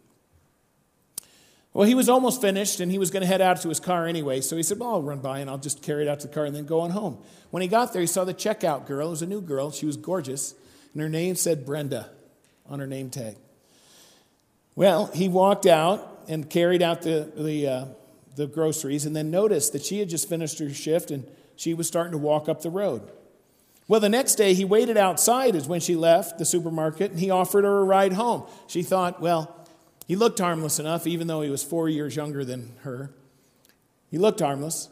Well, 1.74 1.88
he 1.88 1.96
was 1.96 2.10
almost 2.10 2.42
finished 2.42 2.82
and 2.82 2.92
he 2.92 2.98
was 2.98 3.12
going 3.12 3.22
to 3.22 3.28
head 3.28 3.40
out 3.40 3.62
to 3.62 3.70
his 3.70 3.80
car 3.80 4.06
anyway. 4.06 4.42
So 4.42 4.58
he 4.58 4.64
said, 4.64 4.80
Well, 4.80 4.96
I'll 4.96 5.02
run 5.02 5.20
by 5.20 5.40
and 5.40 5.50
I'll 5.50 5.58
just 5.58 5.82
carry 5.82 6.04
it 6.04 6.10
out 6.10 6.20
to 6.22 6.28
the 6.28 6.34
car 6.34 6.46
and 6.46 6.56
then 6.56 6.66
go 6.66 6.82
on 6.82 6.92
home. 6.92 7.18
When 7.50 7.62
he 7.62 7.68
got 7.68 7.94
there, 7.94 8.02
he 8.02 8.08
saw 8.08 8.26
the 8.26 8.34
checkout 8.34 8.88
girl. 8.88 9.08
It 9.08 9.12
was 9.12 9.22
a 9.22 9.28
new 9.28 9.42
girl. 9.42 9.72
She 9.72 9.86
was 9.86 9.96
gorgeous. 9.96 10.54
And 10.94 11.02
her 11.02 11.10
name 11.10 11.36
said 11.36 11.66
Brenda 11.66 12.10
on 12.70 12.80
her 12.80 12.88
name 12.88 13.10
tag. 13.10 13.38
Well, 14.76 15.08
he 15.08 15.30
walked 15.30 15.66
out 15.66 16.24
and 16.28 16.50
carried 16.50 16.82
out 16.82 17.02
the, 17.04 17.32
the, 17.36 17.68
uh, 17.68 17.86
the 18.36 18.48
groceries 18.48 19.06
and 19.06 19.16
then 19.16 19.32
noticed 19.32 19.74
that 19.74 19.84
she 19.84 20.00
had 20.00 20.10
just 20.10 20.28
finished 20.28 20.60
her 20.60 20.74
shift 20.74 21.12
and 21.12 21.26
she 21.56 21.74
was 21.74 21.88
starting 21.88 22.12
to 22.12 22.18
walk 22.18 22.50
up 22.50 22.62
the 22.62 22.70
road. 22.70 23.12
Well, 23.88 24.00
the 24.00 24.10
next 24.10 24.36
day 24.36 24.54
he 24.54 24.64
waited 24.64 24.98
outside 24.98 25.56
as 25.56 25.68
when 25.68 25.82
she 25.82 25.96
left 25.96 26.38
the 26.38 26.46
supermarket 26.46 27.12
and 27.12 27.20
he 27.20 27.30
offered 27.30 27.66
her 27.66 27.80
a 27.80 27.84
ride 27.84 28.14
home. 28.14 28.44
She 28.68 28.84
thought, 28.84 29.22
well, 29.22 29.61
he 30.08 30.16
looked 30.16 30.40
harmless 30.40 30.80
enough, 30.80 31.08
even 31.08 31.28
though 31.28 31.42
he 31.42 31.50
was 31.50 31.64
four 31.64 31.88
years 31.90 32.16
younger 32.16 32.44
than 32.44 32.74
her. 32.82 33.12
He 34.10 34.18
looked 34.18 34.40
harmless. 34.40 34.90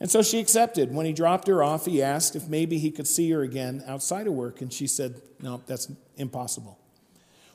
And 0.00 0.10
so 0.10 0.22
she 0.22 0.40
accepted. 0.40 0.92
When 0.92 1.06
he 1.06 1.12
dropped 1.12 1.46
her 1.46 1.62
off, 1.62 1.86
he 1.86 2.02
asked 2.02 2.34
if 2.34 2.48
maybe 2.48 2.78
he 2.78 2.90
could 2.90 3.06
see 3.06 3.30
her 3.30 3.42
again 3.42 3.84
outside 3.86 4.26
of 4.26 4.32
work, 4.32 4.60
and 4.60 4.72
she 4.72 4.86
said, 4.86 5.22
No, 5.40 5.62
that's 5.66 5.90
impossible. 6.16 6.78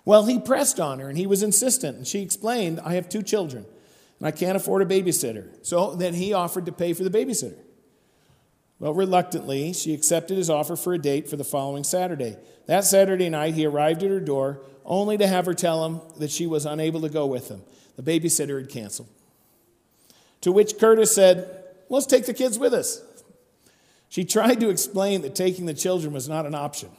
Well, 0.06 0.26
he 0.26 0.40
pressed 0.40 0.80
on 0.80 1.00
her 1.00 1.10
and 1.10 1.18
he 1.18 1.28
was 1.28 1.44
insistent, 1.44 1.98
and 1.98 2.08
she 2.08 2.22
explained, 2.22 2.80
I 2.80 2.94
have 2.94 3.10
two 3.10 3.22
children, 3.22 3.66
and 4.20 4.28
I 4.28 4.32
can't 4.32 4.56
afford 4.56 4.82
a 4.82 4.86
babysitter. 4.86 5.50
So 5.64 5.96
then 5.96 6.14
he 6.14 6.32
offered 6.32 6.66
to 6.68 6.72
pay 6.72 6.94
for 6.94 7.04
the 7.04 7.10
babysitter. 7.10 7.58
Well, 8.80 8.94
reluctantly, 8.94 9.74
she 9.74 9.94
accepted 9.94 10.38
his 10.38 10.50
offer 10.50 10.78
for 10.78 10.94
a 10.94 10.98
date 10.98 11.28
for 11.28 11.36
the 11.36 11.44
following 11.44 11.84
Saturday. 11.84 12.38
That 12.68 12.86
Saturday 12.86 13.28
night, 13.28 13.56
he 13.56 13.66
arrived 13.66 14.04
at 14.04 14.10
her 14.10 14.22
door 14.22 14.62
only 14.88 15.18
to 15.18 15.28
have 15.28 15.46
her 15.46 15.54
tell 15.54 15.86
him 15.86 16.02
that 16.18 16.32
she 16.32 16.48
was 16.48 16.66
unable 16.66 17.02
to 17.02 17.10
go 17.10 17.28
with 17.28 17.50
him. 17.50 17.62
The 17.98 18.04
babysitter 18.04 18.60
had 18.60 18.70
canceled. 18.70 19.10
To 20.42 20.52
which 20.52 20.80
Curtis 20.80 21.14
said, 21.14 21.66
Let's 21.90 22.06
take 22.06 22.26
the 22.26 22.34
kids 22.34 22.58
with 22.58 22.74
us. 22.74 23.02
She 24.10 24.26
tried 24.26 24.60
to 24.60 24.70
explain 24.70 25.22
that 25.22 25.36
taking 25.36 25.66
the 25.66 25.74
children 25.74 26.14
was 26.14 26.28
not 26.28 26.46
an 26.46 26.56
option. 26.56 26.90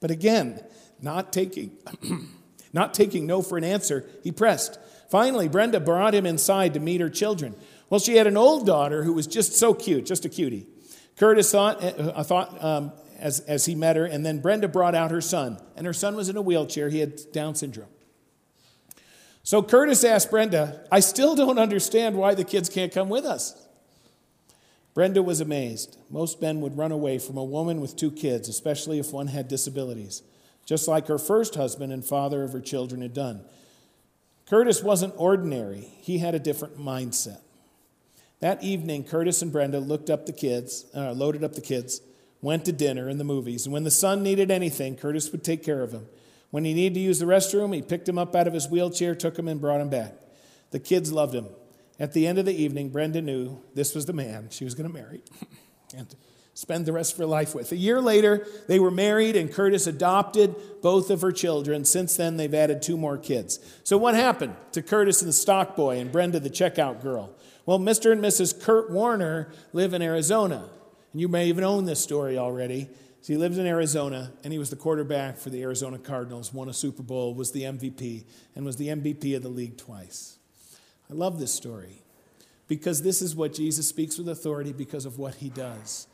But 0.00 0.10
again, 0.10 0.62
not 1.00 1.32
taking, 1.32 1.76
not 2.72 2.94
taking 2.94 3.26
no 3.26 3.42
for 3.42 3.58
an 3.58 3.64
answer, 3.64 4.04
he 4.22 4.32
pressed. 4.32 4.78
Finally, 5.08 5.48
Brenda 5.48 5.80
brought 5.80 6.14
him 6.14 6.26
inside 6.26 6.74
to 6.74 6.80
meet 6.80 7.00
her 7.00 7.10
children. 7.10 7.54
Well, 7.88 8.00
she 8.00 8.16
had 8.16 8.26
an 8.26 8.36
old 8.36 8.66
daughter 8.66 9.02
who 9.02 9.12
was 9.12 9.26
just 9.26 9.54
so 9.54 9.74
cute, 9.74 10.06
just 10.06 10.24
a 10.24 10.28
cutie. 10.28 10.66
Curtis 11.16 11.50
thought, 11.50 11.82
uh, 11.82 12.22
thought 12.22 12.62
um, 12.62 12.92
as, 13.20 13.40
as 13.40 13.66
he 13.66 13.74
met 13.74 13.96
her, 13.96 14.04
and 14.04 14.24
then 14.24 14.40
Brenda 14.40 14.68
brought 14.68 14.94
out 14.94 15.10
her 15.10 15.20
son, 15.20 15.60
and 15.76 15.86
her 15.86 15.92
son 15.92 16.16
was 16.16 16.28
in 16.28 16.36
a 16.36 16.42
wheelchair. 16.42 16.88
He 16.88 16.98
had 17.00 17.32
Down 17.32 17.54
syndrome. 17.54 17.88
So 19.42 19.62
Curtis 19.62 20.04
asked 20.04 20.30
Brenda, 20.30 20.84
I 20.92 21.00
still 21.00 21.34
don't 21.34 21.58
understand 21.58 22.16
why 22.16 22.34
the 22.34 22.44
kids 22.44 22.68
can't 22.68 22.92
come 22.92 23.08
with 23.08 23.24
us. 23.24 23.66
Brenda 24.92 25.22
was 25.22 25.40
amazed. 25.40 25.96
Most 26.10 26.42
men 26.42 26.60
would 26.60 26.76
run 26.76 26.92
away 26.92 27.18
from 27.18 27.36
a 27.36 27.44
woman 27.44 27.80
with 27.80 27.96
two 27.96 28.10
kids, 28.10 28.48
especially 28.48 28.98
if 28.98 29.12
one 29.12 29.28
had 29.28 29.48
disabilities, 29.48 30.22
just 30.66 30.88
like 30.88 31.06
her 31.06 31.18
first 31.18 31.54
husband 31.54 31.92
and 31.92 32.04
father 32.04 32.42
of 32.42 32.52
her 32.52 32.60
children 32.60 33.00
had 33.00 33.14
done. 33.14 33.42
Curtis 34.46 34.82
wasn't 34.82 35.14
ordinary, 35.16 35.88
he 36.00 36.18
had 36.18 36.34
a 36.34 36.40
different 36.40 36.76
mindset. 36.76 37.40
That 38.40 38.62
evening, 38.62 39.04
Curtis 39.04 39.42
and 39.42 39.52
Brenda 39.52 39.78
looked 39.78 40.10
up 40.10 40.26
the 40.26 40.32
kids, 40.32 40.86
uh, 40.94 41.12
loaded 41.12 41.44
up 41.44 41.54
the 41.54 41.60
kids, 41.60 42.00
went 42.42 42.64
to 42.64 42.72
dinner 42.72 43.08
and 43.08 43.20
the 43.20 43.24
movies. 43.24 43.66
And 43.66 43.72
when 43.72 43.84
the 43.84 43.90
son 43.90 44.22
needed 44.22 44.50
anything, 44.50 44.96
Curtis 44.96 45.30
would 45.32 45.44
take 45.44 45.62
care 45.62 45.82
of 45.82 45.92
him. 45.92 46.06
When 46.50 46.64
he 46.64 46.74
needed 46.74 46.94
to 46.94 47.00
use 47.00 47.18
the 47.18 47.26
restroom, 47.26 47.74
he 47.74 47.82
picked 47.82 48.08
him 48.08 48.18
up 48.18 48.34
out 48.34 48.46
of 48.46 48.54
his 48.54 48.68
wheelchair, 48.68 49.14
took 49.14 49.38
him, 49.38 49.46
and 49.46 49.60
brought 49.60 49.80
him 49.80 49.90
back. 49.90 50.14
The 50.70 50.80
kids 50.80 51.12
loved 51.12 51.34
him. 51.34 51.46
At 51.98 52.12
the 52.12 52.26
end 52.26 52.38
of 52.38 52.46
the 52.46 52.54
evening, 52.54 52.88
Brenda 52.88 53.20
knew 53.20 53.60
this 53.74 53.94
was 53.94 54.06
the 54.06 54.12
man 54.12 54.48
she 54.50 54.64
was 54.64 54.74
going 54.74 54.88
to 54.88 54.94
marry 54.94 55.22
and 55.96 56.14
spend 56.54 56.86
the 56.86 56.92
rest 56.92 57.12
of 57.12 57.18
her 57.18 57.26
life 57.26 57.54
with. 57.54 57.72
A 57.72 57.76
year 57.76 58.00
later, 58.00 58.46
they 58.68 58.80
were 58.80 58.90
married, 58.90 59.36
and 59.36 59.52
Curtis 59.52 59.86
adopted 59.86 60.54
both 60.82 61.10
of 61.10 61.20
her 61.20 61.30
children. 61.30 61.84
Since 61.84 62.16
then, 62.16 62.36
they've 62.36 62.54
added 62.54 62.82
two 62.82 62.96
more 62.96 63.18
kids. 63.18 63.60
So, 63.84 63.98
what 63.98 64.14
happened 64.14 64.56
to 64.72 64.82
Curtis 64.82 65.20
and 65.22 65.28
the 65.28 65.34
stock 65.34 65.76
boy 65.76 65.98
and 65.98 66.10
Brenda, 66.10 66.40
the 66.40 66.50
checkout 66.50 67.02
girl? 67.02 67.34
Well, 67.66 67.78
Mr. 67.78 68.12
and 68.12 68.22
Mrs. 68.22 68.60
Kurt 68.60 68.90
Warner 68.90 69.52
live 69.72 69.94
in 69.94 70.02
Arizona. 70.02 70.68
And 71.12 71.20
you 71.20 71.28
may 71.28 71.46
even 71.48 71.64
own 71.64 71.84
this 71.84 72.00
story 72.00 72.38
already. 72.38 72.88
So 73.22 73.32
he 73.32 73.36
lives 73.36 73.58
in 73.58 73.66
Arizona, 73.66 74.32
and 74.42 74.52
he 74.52 74.58
was 74.58 74.70
the 74.70 74.76
quarterback 74.76 75.36
for 75.36 75.50
the 75.50 75.62
Arizona 75.62 75.98
Cardinals, 75.98 76.54
won 76.54 76.68
a 76.68 76.72
Super 76.72 77.02
Bowl, 77.02 77.34
was 77.34 77.52
the 77.52 77.64
MVP, 77.64 78.24
and 78.54 78.64
was 78.64 78.76
the 78.76 78.88
MVP 78.88 79.36
of 79.36 79.42
the 79.42 79.48
league 79.48 79.76
twice. 79.76 80.38
I 81.10 81.14
love 81.14 81.38
this 81.38 81.52
story 81.52 82.02
because 82.66 83.02
this 83.02 83.20
is 83.20 83.34
what 83.34 83.52
Jesus 83.52 83.88
speaks 83.88 84.16
with 84.16 84.28
authority 84.28 84.72
because 84.72 85.04
of 85.04 85.18
what 85.18 85.34
he 85.34 85.50
does. 85.50 86.06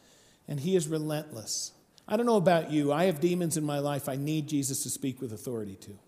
And 0.49 0.59
he 0.59 0.75
is 0.75 0.89
relentless. 0.89 1.73
I 2.09 2.17
don't 2.17 2.27
know 2.27 2.37
about 2.37 2.71
you. 2.71 2.93
I 2.93 3.05
have 3.05 3.21
demons 3.21 3.57
in 3.57 3.65
my 3.65 3.79
life 3.79 4.09
I 4.09 4.17
need 4.17 4.49
Jesus 4.49 4.83
to 4.85 4.91
speak 4.91 5.21
with 5.21 5.33
authority 5.33 5.77
to. 5.83 5.99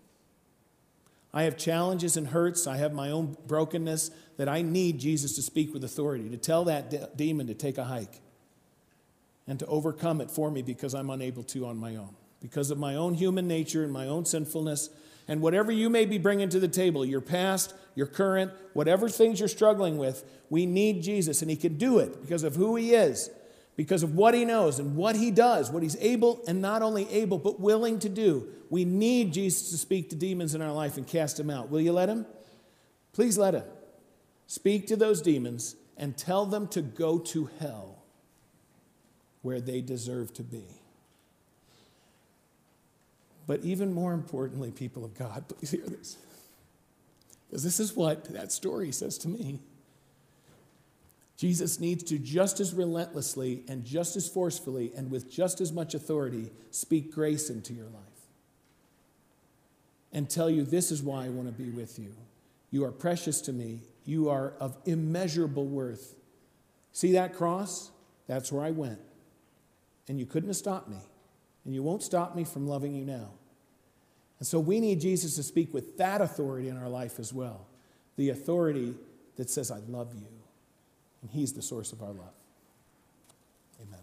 I 1.33 1.43
have 1.43 1.55
challenges 1.55 2.17
and 2.17 2.27
hurts. 2.27 2.65
I 2.65 2.77
have 2.77 2.93
my 2.93 3.11
own 3.11 3.37
brokenness 3.45 4.09
that 4.37 4.49
I 4.49 4.63
need 4.63 4.99
Jesus 4.99 5.35
to 5.35 5.41
speak 5.43 5.73
with 5.73 5.83
authority, 5.83 6.27
to 6.29 6.37
tell 6.37 6.65
that 6.65 6.89
de- 6.89 7.09
demon 7.15 7.47
to 7.47 7.53
take 7.53 7.77
a 7.77 7.83
hike 7.83 8.19
and 9.49 9.57
to 9.57 9.65
overcome 9.65 10.21
it 10.21 10.29
for 10.29 10.51
me 10.51 10.61
because 10.61 10.93
I'm 10.93 11.09
unable 11.09 11.41
to 11.43 11.65
on 11.65 11.75
my 11.75 11.95
own. 11.95 12.15
Because 12.39 12.69
of 12.69 12.77
my 12.77 12.95
own 12.95 13.15
human 13.15 13.47
nature 13.47 13.83
and 13.83 13.91
my 13.91 14.05
own 14.05 14.23
sinfulness, 14.23 14.91
and 15.27 15.41
whatever 15.41 15.71
you 15.71 15.89
may 15.89 16.05
be 16.05 16.19
bringing 16.19 16.49
to 16.49 16.59
the 16.59 16.67
table, 16.67 17.03
your 17.03 17.19
past, 17.19 17.73
your 17.95 18.05
current, 18.05 18.51
whatever 18.73 19.09
things 19.09 19.39
you're 19.39 19.49
struggling 19.49 19.97
with, 19.97 20.23
we 20.51 20.67
need 20.67 21.01
Jesus, 21.01 21.41
and 21.41 21.49
He 21.49 21.57
can 21.57 21.79
do 21.79 21.97
it 21.97 22.21
because 22.21 22.43
of 22.43 22.55
who 22.55 22.75
He 22.75 22.93
is, 22.93 23.31
because 23.75 24.03
of 24.03 24.13
what 24.13 24.35
He 24.35 24.45
knows 24.45 24.77
and 24.77 24.95
what 24.95 25.15
He 25.15 25.31
does, 25.31 25.71
what 25.71 25.81
He's 25.81 25.97
able 25.99 26.41
and 26.47 26.61
not 26.61 26.83
only 26.83 27.09
able, 27.09 27.39
but 27.39 27.59
willing 27.59 27.97
to 27.99 28.09
do. 28.09 28.47
We 28.69 28.85
need 28.85 29.33
Jesus 29.33 29.71
to 29.71 29.77
speak 29.77 30.11
to 30.11 30.15
demons 30.15 30.53
in 30.53 30.61
our 30.61 30.71
life 30.71 30.95
and 30.95 31.07
cast 31.07 31.37
them 31.37 31.49
out. 31.49 31.69
Will 31.69 31.81
you 31.81 31.91
let 31.91 32.07
Him? 32.07 32.27
Please 33.13 33.35
let 33.35 33.55
Him. 33.55 33.63
Speak 34.45 34.85
to 34.87 34.95
those 34.95 35.23
demons 35.23 35.75
and 35.97 36.15
tell 36.15 36.45
them 36.45 36.67
to 36.67 36.83
go 36.83 37.17
to 37.17 37.49
hell 37.59 37.98
where 39.41 39.61
they 39.61 39.81
deserve 39.81 40.33
to 40.33 40.43
be. 40.43 40.65
But 43.47 43.61
even 43.63 43.93
more 43.93 44.13
importantly, 44.13 44.71
people 44.71 45.03
of 45.03 45.17
God, 45.17 45.45
please 45.47 45.71
hear 45.71 45.85
this. 45.85 46.17
Because 47.49 47.63
this 47.63 47.79
is 47.79 47.95
what 47.95 48.25
that 48.25 48.51
story 48.51 48.91
says 48.91 49.17
to 49.19 49.27
me. 49.27 49.59
Jesus 51.35 51.79
needs 51.79 52.03
to 52.03 52.19
just 52.19 52.59
as 52.59 52.73
relentlessly 52.73 53.63
and 53.67 53.85
just 53.85 54.15
as 54.15 54.27
forcefully 54.27 54.91
and 54.95 55.09
with 55.09 55.31
just 55.31 55.61
as 55.61 55.71
much 55.71 55.95
authority 55.95 56.51
speak 56.69 57.11
grace 57.13 57.49
into 57.49 57.73
your 57.73 57.85
life 57.85 58.03
and 60.11 60.29
tell 60.29 60.49
you, 60.49 60.63
This 60.63 60.91
is 60.91 61.01
why 61.01 61.25
I 61.25 61.29
want 61.29 61.47
to 61.47 61.53
be 61.53 61.69
with 61.69 61.97
you. 61.97 62.13
You 62.71 62.83
are 62.83 62.91
precious 62.91 63.41
to 63.41 63.53
me. 63.53 63.79
You 64.05 64.29
are 64.29 64.53
of 64.59 64.77
immeasurable 64.85 65.65
worth. 65.65 66.13
See 66.91 67.13
that 67.13 67.33
cross? 67.33 67.89
That's 68.27 68.51
where 68.51 68.63
I 68.63 68.71
went. 68.71 68.99
And 70.09 70.19
you 70.19 70.25
couldn't 70.25 70.49
have 70.49 70.57
stopped 70.57 70.89
me. 70.89 70.97
and 71.65 71.73
you 71.75 71.83
won't 71.83 72.01
stop 72.01 72.35
me 72.35 72.43
from 72.43 72.67
loving 72.67 72.93
you 72.95 73.05
now. 73.05 73.29
And 74.39 74.47
so 74.47 74.59
we 74.59 74.79
need 74.79 74.99
Jesus 75.01 75.35
to 75.35 75.43
speak 75.43 75.73
with 75.73 75.97
that 75.97 76.19
authority 76.19 76.67
in 76.69 76.77
our 76.77 76.89
life 76.89 77.19
as 77.19 77.31
well 77.31 77.67
the 78.19 78.29
authority 78.31 78.95
that 79.37 79.49
says, 79.49 79.71
I 79.71 79.79
love 79.87 80.13
you. 80.13 80.27
And 81.21 81.31
He's 81.31 81.53
the 81.53 81.61
source 81.61 81.93
of 81.93 82.01
our 82.01 82.09
love. 82.09 82.33
Amen. 83.81 83.99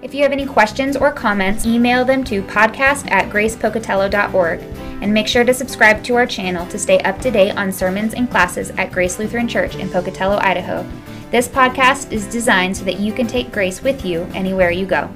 If 0.00 0.14
you 0.14 0.22
have 0.22 0.30
any 0.30 0.46
questions 0.46 0.96
or 0.96 1.10
comments, 1.10 1.66
email 1.66 2.04
them 2.04 2.22
to 2.24 2.42
podcast 2.42 3.10
at 3.10 3.32
gracepocatello.org. 3.32 4.60
And 5.02 5.12
make 5.12 5.26
sure 5.26 5.44
to 5.44 5.52
subscribe 5.52 6.04
to 6.04 6.14
our 6.14 6.26
channel 6.26 6.66
to 6.68 6.78
stay 6.78 7.00
up 7.00 7.20
to 7.20 7.32
date 7.32 7.56
on 7.56 7.72
sermons 7.72 8.14
and 8.14 8.30
classes 8.30 8.70
at 8.70 8.92
Grace 8.92 9.18
Lutheran 9.18 9.48
Church 9.48 9.74
in 9.74 9.88
Pocatello, 9.88 10.38
Idaho. 10.38 10.86
This 11.30 11.46
podcast 11.46 12.10
is 12.10 12.26
designed 12.26 12.74
so 12.74 12.84
that 12.84 13.00
you 13.00 13.12
can 13.12 13.26
take 13.26 13.52
grace 13.52 13.82
with 13.82 14.02
you 14.02 14.22
anywhere 14.32 14.70
you 14.70 14.86
go. 14.86 15.14